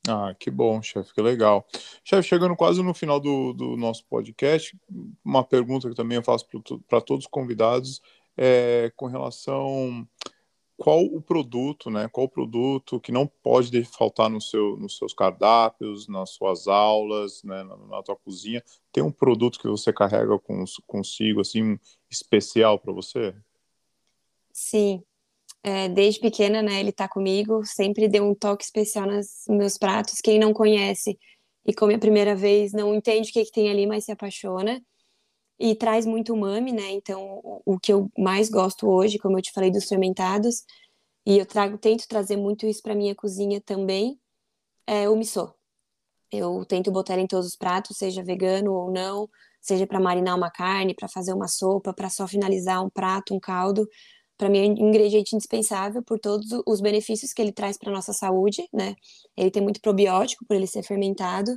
Ah, 0.09 0.35
que 0.39 0.51
bom, 0.51 0.81
chefe, 0.83 1.13
que 1.13 1.21
legal. 1.21 1.67
Chefe, 2.05 2.29
chegando 2.29 2.55
quase 2.55 2.83
no 2.83 2.95
final 2.95 3.19
do, 3.19 3.53
do 3.53 3.77
nosso 3.77 4.05
podcast, 4.07 4.79
uma 5.25 5.43
pergunta 5.43 5.89
que 5.89 5.95
também 5.95 6.17
eu 6.17 6.23
faço 6.23 6.47
para 6.87 7.01
todos 7.01 7.25
os 7.25 7.31
convidados 7.31 8.01
é 8.37 8.93
com 8.95 9.07
relação 9.07 10.07
qual 10.77 11.03
o 11.03 11.23
produto, 11.23 11.91
né? 11.91 12.07
Qual 12.09 12.27
o 12.27 12.29
produto 12.29 13.01
que 13.01 13.11
não 13.11 13.27
pode 13.27 13.83
faltar 13.85 14.29
no 14.29 14.41
seu, 14.41 14.77
nos 14.77 14.99
seus 14.99 15.15
cardápios, 15.15 16.07
nas 16.07 16.31
suas 16.31 16.69
aulas, 16.69 17.43
né? 17.43 17.65
Na, 17.65 17.77
na 17.77 18.03
tua 18.03 18.17
cozinha. 18.17 18.63
Tem 18.93 19.03
um 19.03 19.11
produto 19.11 19.59
que 19.59 19.69
você 19.69 19.93
carrega 19.93 20.39
com, 20.39 20.65
consigo, 20.87 21.41
assim, 21.41 21.79
especial 22.11 22.79
para 22.79 22.93
você? 22.93 23.35
Sim, 24.53 25.03
é, 25.67 25.89
desde 25.89 26.21
pequena, 26.21 26.63
né, 26.63 26.79
ele 26.79 26.93
tá 26.93 27.09
comigo, 27.09 27.65
sempre 27.65 28.07
deu 28.07 28.25
um 28.25 28.37
toque 28.37 28.63
especial 28.63 29.05
nos 29.09 29.27
meus 29.49 29.77
pratos. 29.77 30.21
Quem 30.21 30.39
não 30.39 30.53
conhece 30.53 31.19
e 31.67 31.75
come 31.75 31.95
a 31.95 31.99
primeira 31.99 32.37
vez 32.37 32.73
não 32.73 32.95
entende 32.95 33.31
o 33.31 33.33
que, 33.33 33.45
que 33.45 33.51
tem 33.51 33.69
ali, 33.69 33.85
mas 33.85 34.05
se 34.05 34.13
apaixona. 34.13 34.81
E 35.59 35.75
traz 35.75 36.07
muito 36.07 36.33
umami, 36.33 36.71
né? 36.71 36.93
Então, 36.93 37.41
o, 37.65 37.81
que 37.81 37.93
eu 37.93 38.09
mais 38.17 38.49
gosto 38.49 38.89
hoje, 38.89 39.19
como 39.19 39.39
eu 39.39 39.43
te 39.43 39.51
falei, 39.53 39.71
dos 39.73 39.89
fermentados, 39.89 40.63
e 41.27 41.37
eu 41.39 41.45
trago, 41.47 41.77
tento 41.79 42.07
trazer 42.07 42.37
muito 42.37 42.65
isso 42.65 42.81
para 42.81 42.95
minha 42.95 43.15
cozinha 43.17 43.61
também, 43.61 44.21
é 44.87 45.09
o 45.09 45.17
miso. 45.17 45.53
Eu 46.31 46.65
tento 46.65 46.93
botar 46.93 47.19
em 47.19 47.27
todos 47.27 47.47
os 47.49 47.57
pratos, 47.57 47.97
seja 47.97 48.23
vegano 48.23 48.73
ou 48.73 48.93
não, 48.93 49.29
seja 49.61 49.85
para 49.85 49.99
marinar 49.99 50.37
uma 50.37 50.51
carne, 50.51 50.95
para 50.95 51.09
fazer 51.09 51.33
uma 51.33 51.49
sopa, 51.49 51.93
para 51.93 52.09
só 52.09 52.29
finalizar 52.29 52.85
um 52.85 52.91
prato, 52.91 53.35
um 53.35 53.41
caldo 53.41 53.89
para 54.37 54.49
mim 54.49 54.59
é 54.59 54.83
um 54.83 54.89
ingrediente 54.89 55.35
indispensável 55.35 56.03
por 56.03 56.19
todos 56.19 56.47
os 56.67 56.81
benefícios 56.81 57.33
que 57.33 57.41
ele 57.41 57.53
traz 57.53 57.79
para 57.79 57.93
nossa 57.93 58.13
saúde, 58.13 58.69
né? 58.73 58.95
Ele 59.37 59.51
tem 59.51 59.63
muito 59.63 59.81
probiótico 59.81 60.45
por 60.47 60.55
ele 60.57 60.67
ser 60.67 60.83
fermentado 60.83 61.51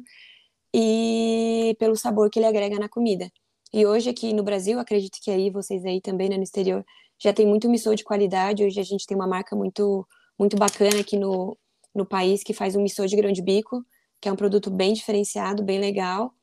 e 0.74 1.76
pelo 1.80 1.96
sabor 1.96 2.30
que 2.30 2.40
ele 2.40 2.46
agrega 2.46 2.80
na 2.80 2.90
comida. 2.90 3.30
E 3.74 3.86
hoje 3.86 4.10
aqui 4.10 4.34
no 4.34 4.44
Brasil, 4.44 4.80
acredito 4.80 5.20
que 5.22 5.30
aí 5.32 5.50
vocês 5.50 5.86
aí 5.86 6.02
também 6.02 6.30
né, 6.30 6.38
no 6.38 6.44
exterior 6.44 6.86
já 7.22 7.34
tem 7.34 7.46
muito 7.46 7.70
missô 7.70 7.94
de 7.94 8.04
qualidade. 8.04 8.64
Hoje 8.64 8.80
a 8.80 8.84
gente 8.84 9.06
tem 9.06 9.16
uma 9.16 9.28
marca 9.28 9.56
muito 9.56 10.08
muito 10.38 10.56
bacana 10.56 11.02
aqui 11.02 11.18
no, 11.18 11.58
no 11.94 12.06
país 12.06 12.44
que 12.44 12.54
faz 12.54 12.76
um 12.76 12.82
missô 12.82 13.06
de 13.06 13.16
grão 13.16 13.32
de 13.32 13.42
bico, 13.42 13.86
que 14.22 14.30
é 14.30 14.32
um 14.32 14.38
produto 14.38 14.72
bem 14.72 14.94
diferenciado, 14.94 15.64
bem 15.64 15.80
legal. 15.80 16.34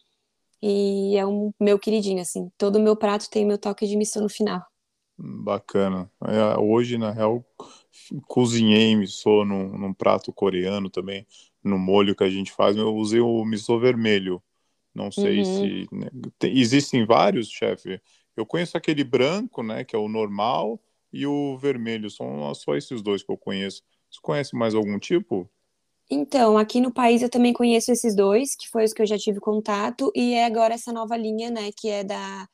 E 0.62 1.16
é 1.16 1.27
um 1.27 1.53
meu 1.61 1.79
queridinho 1.79 2.20
assim. 2.20 2.51
Todo 2.59 2.81
meu 2.81 2.96
prato 2.96 3.31
tem 3.31 3.46
meu 3.46 3.59
toque 3.59 3.87
de 3.87 3.96
missô 3.96 4.20
no 4.20 4.29
final. 4.29 4.62
Bacana. 5.18 6.11
É, 6.26 6.59
hoje, 6.59 6.98
na 6.98 7.11
real, 7.11 7.44
cozinhei 8.26 8.94
miso 8.96 9.44
num, 9.44 9.79
num, 9.79 9.94
prato 9.94 10.33
coreano 10.33 10.90
também, 10.90 11.26
no 11.64 11.79
molho 11.79 12.14
que 12.14 12.24
a 12.24 12.31
gente 12.31 12.52
faz. 12.52 12.76
Eu 12.76 12.94
usei 12.94 13.20
o 13.20 13.44
miso 13.44 13.79
vermelho, 13.79 14.42
Não 14.94 15.12
sei 15.12 15.38
Uhum. 15.40 15.44
se 15.44 15.88
né, 15.92 16.11
tem- 16.40 16.59
existem 16.59 17.07
vários, 17.07 17.50
chefe. 17.50 18.00
Eu 18.37 18.46
conheço 18.46 18.76
aquele 18.76 19.05
branco, 19.05 19.62
né, 19.62 19.85
que 19.85 19.94
é 19.96 19.98
o 20.00 20.09
normal, 20.09 20.83
e 21.12 21.26
o 21.26 21.57
vermelho. 21.59 22.11
São 22.11 22.52
só 22.57 22.74
esses 22.76 23.02
dois 23.02 23.22
que 23.22 23.31
eu 23.33 23.38
conheço. 23.38 23.83
Você 24.11 24.20
conhece 24.22 24.57
mais 24.57 24.74
algum 24.74 24.98
tipo? 24.98 25.50
Então, 26.11 26.57
aqui 26.57 26.81
no 26.81 26.92
país 26.92 27.22
eu 27.22 27.29
também 27.31 27.52
conheço 27.52 27.90
esses 27.90 28.14
dois, 28.14 28.55
que 28.57 28.68
foi 28.68 28.85
os 28.85 28.92
que 28.92 29.02
eu 29.02 29.07
já 29.07 29.18
tive 29.18 29.40
contato, 29.40 30.11
e 30.14 30.35
é 30.35 30.44
agora 30.44 30.74
essa 30.74 30.92
nova 30.92 31.16
linha, 31.16 31.50
né, 31.50 31.70
que 31.76 31.88
é 31.88 32.05
da, 32.05 32.48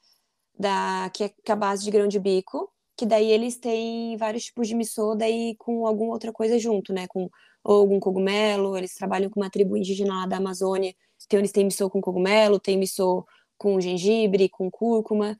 da 0.62 1.10
que 1.14 1.24
é 1.24 1.28
com 1.30 1.52
a 1.52 1.56
base 1.56 1.84
de 1.84 1.90
grão 1.90 2.08
de 2.08 2.18
bico, 2.20 2.70
que 2.96 3.06
daí 3.06 3.30
eles 3.30 3.56
têm 3.58 4.16
vários 4.16 4.44
tipos 4.44 4.68
de 4.68 4.74
missô, 4.74 5.14
daí 5.16 5.56
com 5.58 5.86
alguma 5.86 6.12
outra 6.14 6.32
coisa 6.32 6.58
junto, 6.58 6.92
né, 6.92 7.06
com 7.08 7.28
ou 7.64 7.80
algum 7.80 8.00
cogumelo, 8.00 8.76
eles 8.76 8.94
trabalham 8.94 9.30
com 9.30 9.40
uma 9.40 9.50
tribo 9.50 9.76
indígena 9.76 10.14
lá 10.20 10.26
da 10.26 10.38
Amazônia, 10.38 10.94
então 11.26 11.38
eles 11.40 11.52
têm 11.52 11.64
missô 11.64 11.88
com 11.90 12.00
cogumelo, 12.00 12.58
tem 12.60 12.76
missô 12.78 13.24
com 13.58 13.80
gengibre, 13.80 14.48
com 14.48 14.70
cúrcuma, 14.70 15.38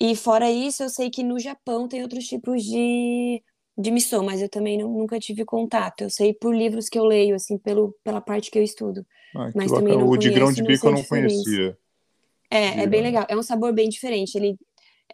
e 0.00 0.16
fora 0.16 0.50
isso, 0.50 0.82
eu 0.82 0.88
sei 0.90 1.10
que 1.10 1.22
no 1.22 1.38
Japão 1.38 1.86
tem 1.88 2.02
outros 2.02 2.26
tipos 2.26 2.62
de, 2.64 3.42
de 3.78 3.90
missô, 3.90 4.22
mas 4.22 4.42
eu 4.42 4.48
também 4.48 4.78
nu- 4.78 4.88
nunca 4.98 5.18
tive 5.20 5.44
contato. 5.44 6.02
Eu 6.02 6.10
sei 6.10 6.34
por 6.34 6.54
livros 6.54 6.88
que 6.88 6.98
eu 6.98 7.04
leio, 7.04 7.36
assim, 7.36 7.56
pelo, 7.58 7.94
pela 8.04 8.20
parte 8.20 8.50
que 8.50 8.58
eu 8.58 8.62
estudo. 8.64 9.06
Ah, 9.34 9.52
que 9.52 9.56
Mas 9.56 9.72
também 9.72 9.96
bacana. 9.96 9.98
não 9.98 10.10
O 10.10 10.16
de 10.16 10.30
grão 10.30 10.52
conheço 10.52 10.52
de 10.52 10.62
e 10.62 10.64
não 10.64 10.72
bico 10.72 10.88
eu 10.88 10.92
não 10.92 11.04
diferença. 11.04 11.04
conhecia. 11.04 11.76
É, 12.52 12.82
é 12.82 12.86
bem 12.86 13.00
legal. 13.00 13.24
É 13.28 13.36
um 13.36 13.42
sabor 13.42 13.72
bem 13.72 13.88
diferente. 13.88 14.34
Ele 14.36 14.58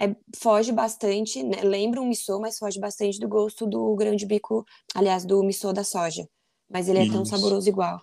é, 0.00 0.14
foge 0.36 0.72
bastante, 0.72 1.42
né? 1.42 1.62
Lembra 1.62 2.00
um 2.00 2.08
missô, 2.08 2.40
mas 2.40 2.58
foge 2.58 2.80
bastante 2.80 3.20
do 3.20 3.28
gosto 3.28 3.64
do 3.64 3.94
grão 3.94 4.16
de 4.16 4.26
bico, 4.26 4.64
aliás, 4.92 5.24
do 5.24 5.42
missô 5.44 5.72
da 5.72 5.84
soja. 5.84 6.28
Mas 6.68 6.88
ele 6.88 6.98
é 6.98 7.06
tão 7.06 7.22
Isso. 7.22 7.36
saboroso 7.36 7.68
igual. 7.68 8.00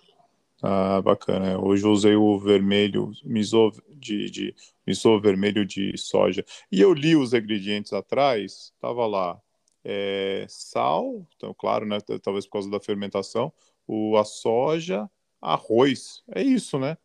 Ah, 0.62 1.02
bacana. 1.02 1.58
Hoje 1.60 1.84
eu 1.84 1.90
usei 1.90 2.16
o 2.16 2.38
vermelho, 2.38 3.12
miso 3.22 3.70
de, 3.90 4.30
de 4.30 4.54
miso 4.86 5.20
vermelho 5.20 5.66
de 5.66 5.96
soja. 5.98 6.42
E 6.72 6.80
eu 6.80 6.94
li 6.94 7.14
os 7.14 7.34
ingredientes 7.34 7.92
atrás, 7.92 8.72
tava 8.80 9.06
lá 9.06 9.38
é, 9.84 10.46
sal, 10.48 11.26
então 11.36 11.54
claro, 11.54 11.84
né? 11.86 11.98
Talvez 12.22 12.46
por 12.46 12.52
causa 12.52 12.70
da 12.70 12.80
fermentação, 12.80 13.52
o, 13.86 14.16
a 14.16 14.24
soja, 14.24 15.08
arroz. 15.42 16.22
É 16.34 16.42
isso, 16.42 16.78
né? 16.78 16.96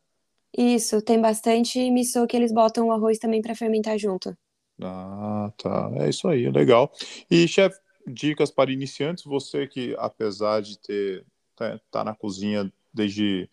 Isso, 0.57 1.01
tem 1.01 1.19
bastante 1.21 1.89
missô 1.91 2.27
que 2.27 2.35
eles 2.35 2.51
botam 2.51 2.87
o 2.87 2.91
arroz 2.91 3.17
também 3.17 3.41
para 3.41 3.55
fermentar 3.55 3.97
junto. 3.97 4.35
Ah, 4.81 5.51
tá. 5.57 5.91
É 5.95 6.09
isso 6.09 6.27
aí, 6.27 6.49
legal. 6.49 6.91
E, 7.29 7.47
chefe, 7.47 7.79
dicas 8.07 8.51
para 8.51 8.71
iniciantes, 8.71 9.23
você 9.23 9.67
que, 9.67 9.95
apesar 9.97 10.61
de 10.61 10.77
ter 10.79 11.25
tá, 11.55 11.79
tá 11.89 12.03
na 12.03 12.15
cozinha 12.15 12.71
desde 12.93 13.49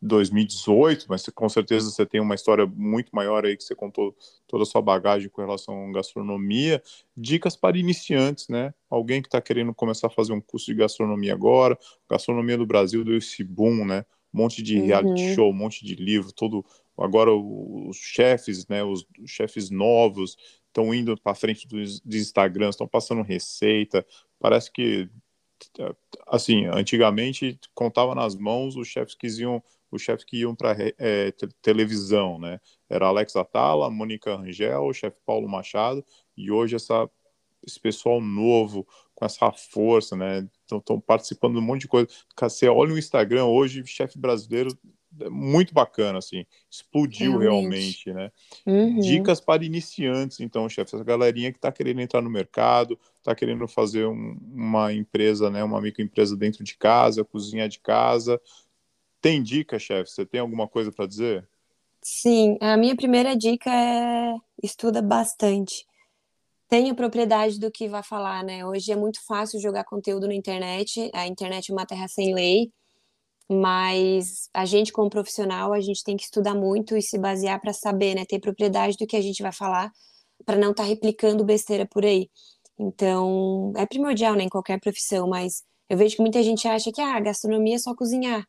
2018, 0.00 1.06
mas 1.08 1.24
com 1.28 1.48
certeza 1.48 1.88
você 1.90 2.04
tem 2.04 2.20
uma 2.20 2.34
história 2.34 2.66
muito 2.66 3.10
maior 3.14 3.44
aí 3.44 3.56
que 3.56 3.62
você 3.62 3.74
contou 3.74 4.14
toda 4.48 4.64
a 4.64 4.66
sua 4.66 4.82
bagagem 4.82 5.28
com 5.28 5.40
relação 5.40 5.88
à 5.88 5.92
gastronomia. 5.92 6.82
Dicas 7.16 7.56
para 7.56 7.78
iniciantes, 7.78 8.48
né? 8.48 8.74
Alguém 8.90 9.22
que 9.22 9.28
está 9.28 9.40
querendo 9.40 9.72
começar 9.72 10.08
a 10.08 10.10
fazer 10.10 10.32
um 10.32 10.40
curso 10.40 10.66
de 10.66 10.74
gastronomia 10.74 11.32
agora, 11.32 11.78
gastronomia 12.10 12.58
do 12.58 12.66
Brasil 12.66 13.04
deu 13.04 13.16
esse 13.16 13.44
boom, 13.44 13.84
né? 13.84 14.04
Um 14.32 14.38
monte 14.38 14.62
de 14.62 14.78
reality 14.80 15.10
Uhum. 15.10 15.34
show, 15.34 15.50
um 15.50 15.54
monte 15.54 15.84
de 15.84 15.94
livro, 15.94 16.32
todo 16.32 16.64
agora 16.96 17.32
os 17.32 17.96
chefes, 17.96 18.66
né? 18.68 18.82
Os 18.84 19.06
chefes 19.26 19.70
novos 19.70 20.36
estão 20.68 20.92
indo 20.94 21.16
para 21.20 21.34
frente 21.34 21.66
dos, 21.66 22.00
dos 22.00 22.16
Instagram, 22.16 22.70
estão 22.70 22.86
passando 22.88 23.22
receita. 23.22 24.06
Parece 24.38 24.70
que 24.72 25.08
assim, 26.26 26.66
antigamente 26.66 27.58
contava 27.74 28.14
nas 28.14 28.34
mãos 28.34 28.76
os 28.76 28.88
chefes 28.88 29.14
que 29.14 29.28
iam, 29.28 29.62
os 29.90 30.02
chefes 30.02 30.24
que 30.24 30.38
iam 30.38 30.54
para 30.54 30.74
é, 30.98 31.30
te- 31.32 31.48
televisão, 31.60 32.38
né? 32.38 32.60
Era 32.88 33.06
Alex 33.06 33.36
Atala, 33.36 33.90
Mônica 33.90 34.34
Rangel, 34.36 34.82
o 34.82 34.92
chefe 34.92 35.16
Paulo 35.24 35.48
Machado, 35.48 36.04
e 36.36 36.50
hoje 36.50 36.76
essa, 36.76 37.08
esse 37.66 37.78
pessoal 37.78 38.20
novo, 38.20 38.86
com 39.22 39.26
essa 39.26 39.52
força, 39.52 40.16
né? 40.16 40.48
Estão 40.68 41.00
participando 41.00 41.52
de 41.54 41.58
um 41.60 41.62
monte 41.62 41.82
de 41.82 41.88
coisa. 41.88 42.08
Cara, 42.34 42.50
Você 42.50 42.68
olha 42.68 42.92
o 42.92 42.98
Instagram 42.98 43.44
hoje, 43.44 43.86
chefe 43.86 44.18
brasileiro, 44.18 44.76
é 45.20 45.28
muito 45.28 45.72
bacana, 45.72 46.18
assim, 46.18 46.44
explodiu 46.68 47.38
Realmente. 47.38 48.10
realmente, 48.10 48.12
né? 48.12 48.32
Uhum. 48.66 48.98
Dicas 49.00 49.40
para 49.40 49.64
iniciantes, 49.64 50.40
então, 50.40 50.68
chefe, 50.68 50.96
essa 50.96 51.04
galerinha 51.04 51.52
que 51.52 51.58
está 51.58 51.70
querendo 51.70 52.00
entrar 52.00 52.20
no 52.20 52.30
mercado, 52.30 52.98
está 53.18 53.34
querendo 53.34 53.68
fazer 53.68 54.06
um- 54.06 54.36
uma 54.52 54.92
empresa, 54.92 55.48
né, 55.50 55.62
uma 55.62 55.80
microempresa 55.80 56.36
dentro 56.36 56.64
de 56.64 56.76
casa, 56.76 57.24
cozinhar 57.24 57.68
de 57.68 57.78
casa. 57.78 58.40
Tem 59.20 59.42
dica, 59.42 59.78
chefe? 59.78 60.10
Você 60.10 60.26
tem 60.26 60.40
alguma 60.40 60.66
coisa 60.66 60.90
para 60.90 61.06
dizer? 61.06 61.48
Sim, 62.02 62.58
a 62.60 62.76
minha 62.76 62.96
primeira 62.96 63.36
dica 63.36 63.70
é 63.70 64.34
estuda 64.62 65.00
bastante. 65.00 65.86
Tenha 66.72 66.94
propriedade 66.94 67.60
do 67.60 67.70
que 67.70 67.86
vai 67.86 68.02
falar, 68.02 68.42
né? 68.42 68.64
Hoje 68.64 68.90
é 68.90 68.96
muito 68.96 69.22
fácil 69.26 69.60
jogar 69.60 69.84
conteúdo 69.84 70.26
na 70.26 70.32
internet, 70.32 71.10
a 71.12 71.26
internet 71.26 71.70
é 71.70 71.74
uma 71.74 71.84
terra 71.84 72.08
sem 72.08 72.32
lei, 72.32 72.72
mas 73.46 74.48
a 74.54 74.64
gente, 74.64 74.90
como 74.90 75.10
profissional, 75.10 75.74
a 75.74 75.80
gente 75.82 76.02
tem 76.02 76.16
que 76.16 76.22
estudar 76.24 76.54
muito 76.54 76.96
e 76.96 77.02
se 77.02 77.18
basear 77.18 77.60
para 77.60 77.74
saber, 77.74 78.14
né? 78.14 78.24
Ter 78.24 78.38
propriedade 78.40 78.96
do 78.96 79.06
que 79.06 79.14
a 79.14 79.20
gente 79.20 79.42
vai 79.42 79.52
falar, 79.52 79.92
para 80.46 80.56
não 80.56 80.70
estar 80.70 80.84
replicando 80.84 81.44
besteira 81.44 81.86
por 81.86 82.06
aí. 82.06 82.30
Então, 82.78 83.74
é 83.76 83.84
primordial, 83.84 84.34
né, 84.34 84.44
em 84.44 84.48
qualquer 84.48 84.80
profissão, 84.80 85.28
mas 85.28 85.62
eu 85.90 85.98
vejo 85.98 86.16
que 86.16 86.22
muita 86.22 86.42
gente 86.42 86.66
acha 86.66 86.90
que 86.90 87.02
ah, 87.02 87.20
gastronomia 87.20 87.76
é 87.76 87.78
só 87.78 87.94
cozinhar. 87.94 88.46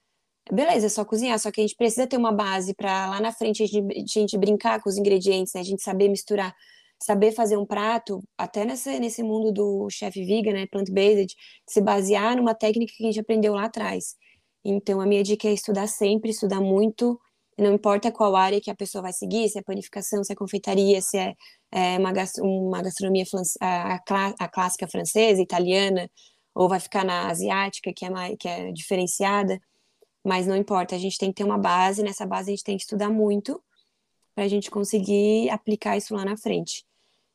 Beleza, 0.50 0.86
é 0.86 0.90
só 0.90 1.04
cozinhar, 1.04 1.38
só 1.40 1.52
que 1.52 1.60
a 1.60 1.64
gente 1.66 1.76
precisa 1.76 2.08
ter 2.08 2.16
uma 2.16 2.32
base 2.32 2.74
para 2.74 3.06
lá 3.08 3.20
na 3.20 3.34
frente 3.34 3.64
a 3.64 3.68
gente, 3.68 3.98
a 3.98 4.20
gente 4.20 4.38
brincar 4.38 4.82
com 4.82 4.90
os 4.90 4.98
ingredientes, 4.98 5.54
né? 5.54 5.60
A 5.60 5.66
gente 5.66 5.84
saber 5.84 6.08
misturar, 6.08 6.56
saber 7.04 7.32
fazer 7.32 7.58
um 7.58 7.66
prato, 7.66 8.24
até 8.38 8.66
nessa, 8.66 8.98
nesse 9.00 9.24
mundo 9.24 9.52
do 9.52 9.90
chef 9.90 10.24
vegan, 10.26 10.54
né, 10.54 10.68
plant-based, 10.68 11.36
se 11.68 11.82
basear 11.82 12.36
numa 12.38 12.56
técnica 12.56 12.94
que 12.96 13.04
a 13.04 13.08
gente 13.08 13.20
aprendeu 13.20 13.54
lá 13.54 13.66
atrás. 13.66 14.16
Então, 14.64 15.02
a 15.02 15.06
minha 15.06 15.24
dica 15.24 15.48
é 15.48 15.54
estudar 15.54 15.88
sempre, 15.88 16.32
estudar 16.32 16.62
muito, 16.62 17.20
não 17.58 17.74
importa 17.74 18.12
qual 18.12 18.36
área 18.36 18.62
que 18.62 18.72
a 18.72 18.76
pessoa 18.76 19.02
vai 19.02 19.14
seguir, 19.14 19.50
se 19.50 19.60
é 19.60 19.62
panificação, 19.62 20.24
se 20.24 20.32
é 20.34 20.36
confeitaria, 20.36 21.02
se 21.02 21.18
é, 21.18 21.34
é 21.72 21.98
uma, 21.98 22.14
uma 22.42 22.82
gastronomia 22.82 23.26
a, 23.62 23.96
a 24.40 24.48
clássica 24.48 24.88
francesa, 24.88 25.42
italiana, 25.42 26.10
ou 26.56 26.70
vai 26.70 26.80
ficar 26.80 27.04
na 27.04 27.30
asiática, 27.30 27.92
que 27.96 28.06
é, 28.06 28.10
mais, 28.10 28.36
que 28.40 28.48
é 28.48 28.72
diferenciada 28.72 29.60
mas 30.24 30.48
não 30.48 30.56
importa, 30.56 30.96
a 30.96 30.98
gente 30.98 31.18
tem 31.18 31.30
que 31.30 31.36
ter 31.36 31.44
uma 31.44 31.58
base, 31.58 32.02
nessa 32.02 32.26
base 32.26 32.50
a 32.50 32.56
gente 32.56 32.64
tem 32.64 32.78
que 32.78 32.84
estudar 32.84 33.10
muito 33.10 33.62
para 34.34 34.46
a 34.46 34.48
gente 34.48 34.72
conseguir 34.72 35.50
aplicar 35.50 35.98
isso 35.98 36.16
lá 36.16 36.24
na 36.24 36.38
frente. 36.38 36.86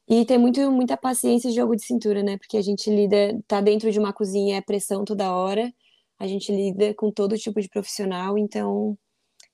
E 0.09 0.25
ter 0.25 0.39
muito, 0.39 0.71
muita 0.73 0.97
paciência 0.97 1.49
e 1.49 1.53
jogo 1.53 1.77
de 1.77 1.85
cintura, 1.85 2.23
né? 2.23 2.39
Porque 2.39 2.57
a 2.57 2.63
gente 2.63 2.89
lida, 2.89 3.39
tá 3.47 3.61
dentro 3.61 3.93
de 3.93 3.99
uma 3.99 4.13
cozinha, 4.13 4.57
é 4.57 4.61
pressão 4.63 5.05
toda 5.05 5.35
hora, 5.35 5.73
a 6.19 6.27
gente 6.27 6.51
lida 6.51 6.95
com 6.95 7.11
todo 7.13 7.37
tipo 7.37 7.61
de 7.61 7.69
profissional, 7.69 8.39
então 8.39 8.99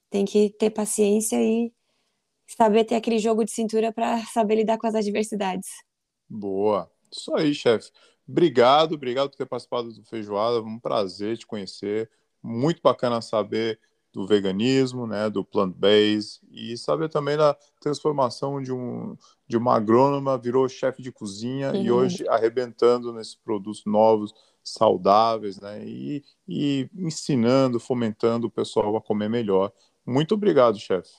tem 0.08 0.24
que 0.24 0.50
ter 0.50 0.70
paciência 0.70 1.36
e 1.42 1.72
saber 2.46 2.84
ter 2.84 2.94
aquele 2.94 3.18
jogo 3.18 3.44
de 3.44 3.50
cintura 3.50 3.92
para 3.92 4.24
saber 4.26 4.56
lidar 4.56 4.78
com 4.78 4.86
as 4.86 4.94
adversidades. 4.94 5.68
Boa. 6.28 6.90
Isso 7.10 7.34
aí, 7.34 7.52
chefe. 7.52 7.90
Obrigado, 8.26 8.94
obrigado 8.94 9.30
por 9.30 9.36
ter 9.36 9.46
participado 9.46 9.92
do 9.92 10.04
Feijoada. 10.04 10.60
Um 10.60 10.78
prazer 10.78 11.36
te 11.36 11.46
conhecer. 11.46 12.10
Muito 12.42 12.80
bacana 12.82 13.20
saber 13.20 13.78
do 14.14 14.26
veganismo, 14.26 15.08
né, 15.08 15.28
do 15.28 15.44
plant-based 15.44 16.40
e 16.52 16.78
saber 16.78 17.08
também 17.08 17.36
da 17.36 17.56
transformação 17.80 18.62
de 18.62 18.72
um 18.72 19.16
de 19.46 19.56
uma 19.56 19.74
agrônoma 19.74 20.38
virou 20.38 20.68
chefe 20.68 21.02
de 21.02 21.12
cozinha 21.12 21.72
e 21.74 21.90
hoje 21.90 22.26
arrebentando 22.28 23.12
nesses 23.12 23.34
produtos 23.34 23.82
novos, 23.84 24.32
saudáveis, 24.62 25.60
né, 25.60 25.84
e, 25.84 26.22
e 26.48 26.88
ensinando, 26.96 27.78
fomentando 27.80 28.46
o 28.46 28.50
pessoal 28.50 28.96
a 28.96 29.02
comer 29.02 29.28
melhor. 29.28 29.70
Muito 30.06 30.34
obrigado, 30.34 30.78
chefe. 30.78 31.10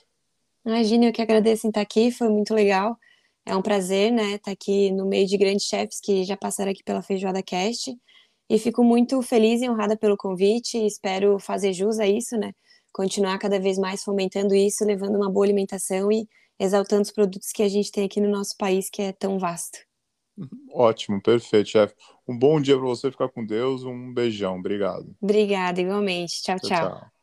Imagina, 0.65 1.05
eu 1.05 1.13
que 1.13 1.21
agradeço 1.21 1.67
em 1.67 1.69
estar 1.69 1.81
aqui, 1.81 2.09
foi 2.11 2.29
muito 2.29 2.53
legal. 2.53 2.97
É 3.45 3.55
um 3.55 3.61
prazer, 3.61 4.11
né, 4.11 4.35
estar 4.35 4.51
aqui 4.51 4.89
no 4.91 5.05
meio 5.05 5.27
de 5.27 5.37
grandes 5.37 5.67
chefs 5.67 5.99
que 5.99 6.23
já 6.23 6.35
passaram 6.35 6.71
aqui 6.71 6.83
pela 6.83 7.03
Feijoada 7.03 7.43
Cast. 7.43 7.95
E 8.49 8.59
fico 8.59 8.83
muito 8.83 9.21
feliz 9.23 9.61
e 9.61 9.69
honrada 9.69 9.97
pelo 9.97 10.15
convite 10.15 10.77
e 10.77 10.85
espero 10.85 11.39
fazer 11.39 11.73
jus 11.73 11.99
a 11.99 12.07
isso, 12.07 12.37
né? 12.37 12.51
Continuar 12.95 13.37
cada 13.39 13.59
vez 13.59 13.77
mais 13.77 14.03
fomentando 14.03 14.55
isso, 14.55 14.85
levando 14.85 15.17
uma 15.17 15.29
boa 15.29 15.45
alimentação 15.45 16.09
e 16.11 16.27
exaltando 16.57 17.01
os 17.01 17.11
produtos 17.11 17.51
que 17.51 17.61
a 17.61 17.67
gente 17.69 17.91
tem 17.91 18.05
aqui 18.05 18.21
no 18.21 18.29
nosso 18.31 18.55
país, 18.57 18.89
que 18.89 19.01
é 19.01 19.11
tão 19.11 19.37
vasto. 19.37 19.77
Ótimo, 20.71 21.21
perfeito, 21.21 21.69
chefe. 21.69 21.95
Um 22.27 22.37
bom 22.37 22.59
dia 22.61 22.77
para 22.77 22.85
você, 22.85 23.11
ficar 23.11 23.29
com 23.29 23.45
Deus, 23.45 23.83
um 23.83 24.13
beijão, 24.13 24.57
obrigado. 24.59 25.15
Obrigada, 25.21 25.81
igualmente. 25.81 26.41
Tchau, 26.41 26.57
Tchau, 26.59 26.71
tchau. 26.71 26.89
tchau. 26.89 27.14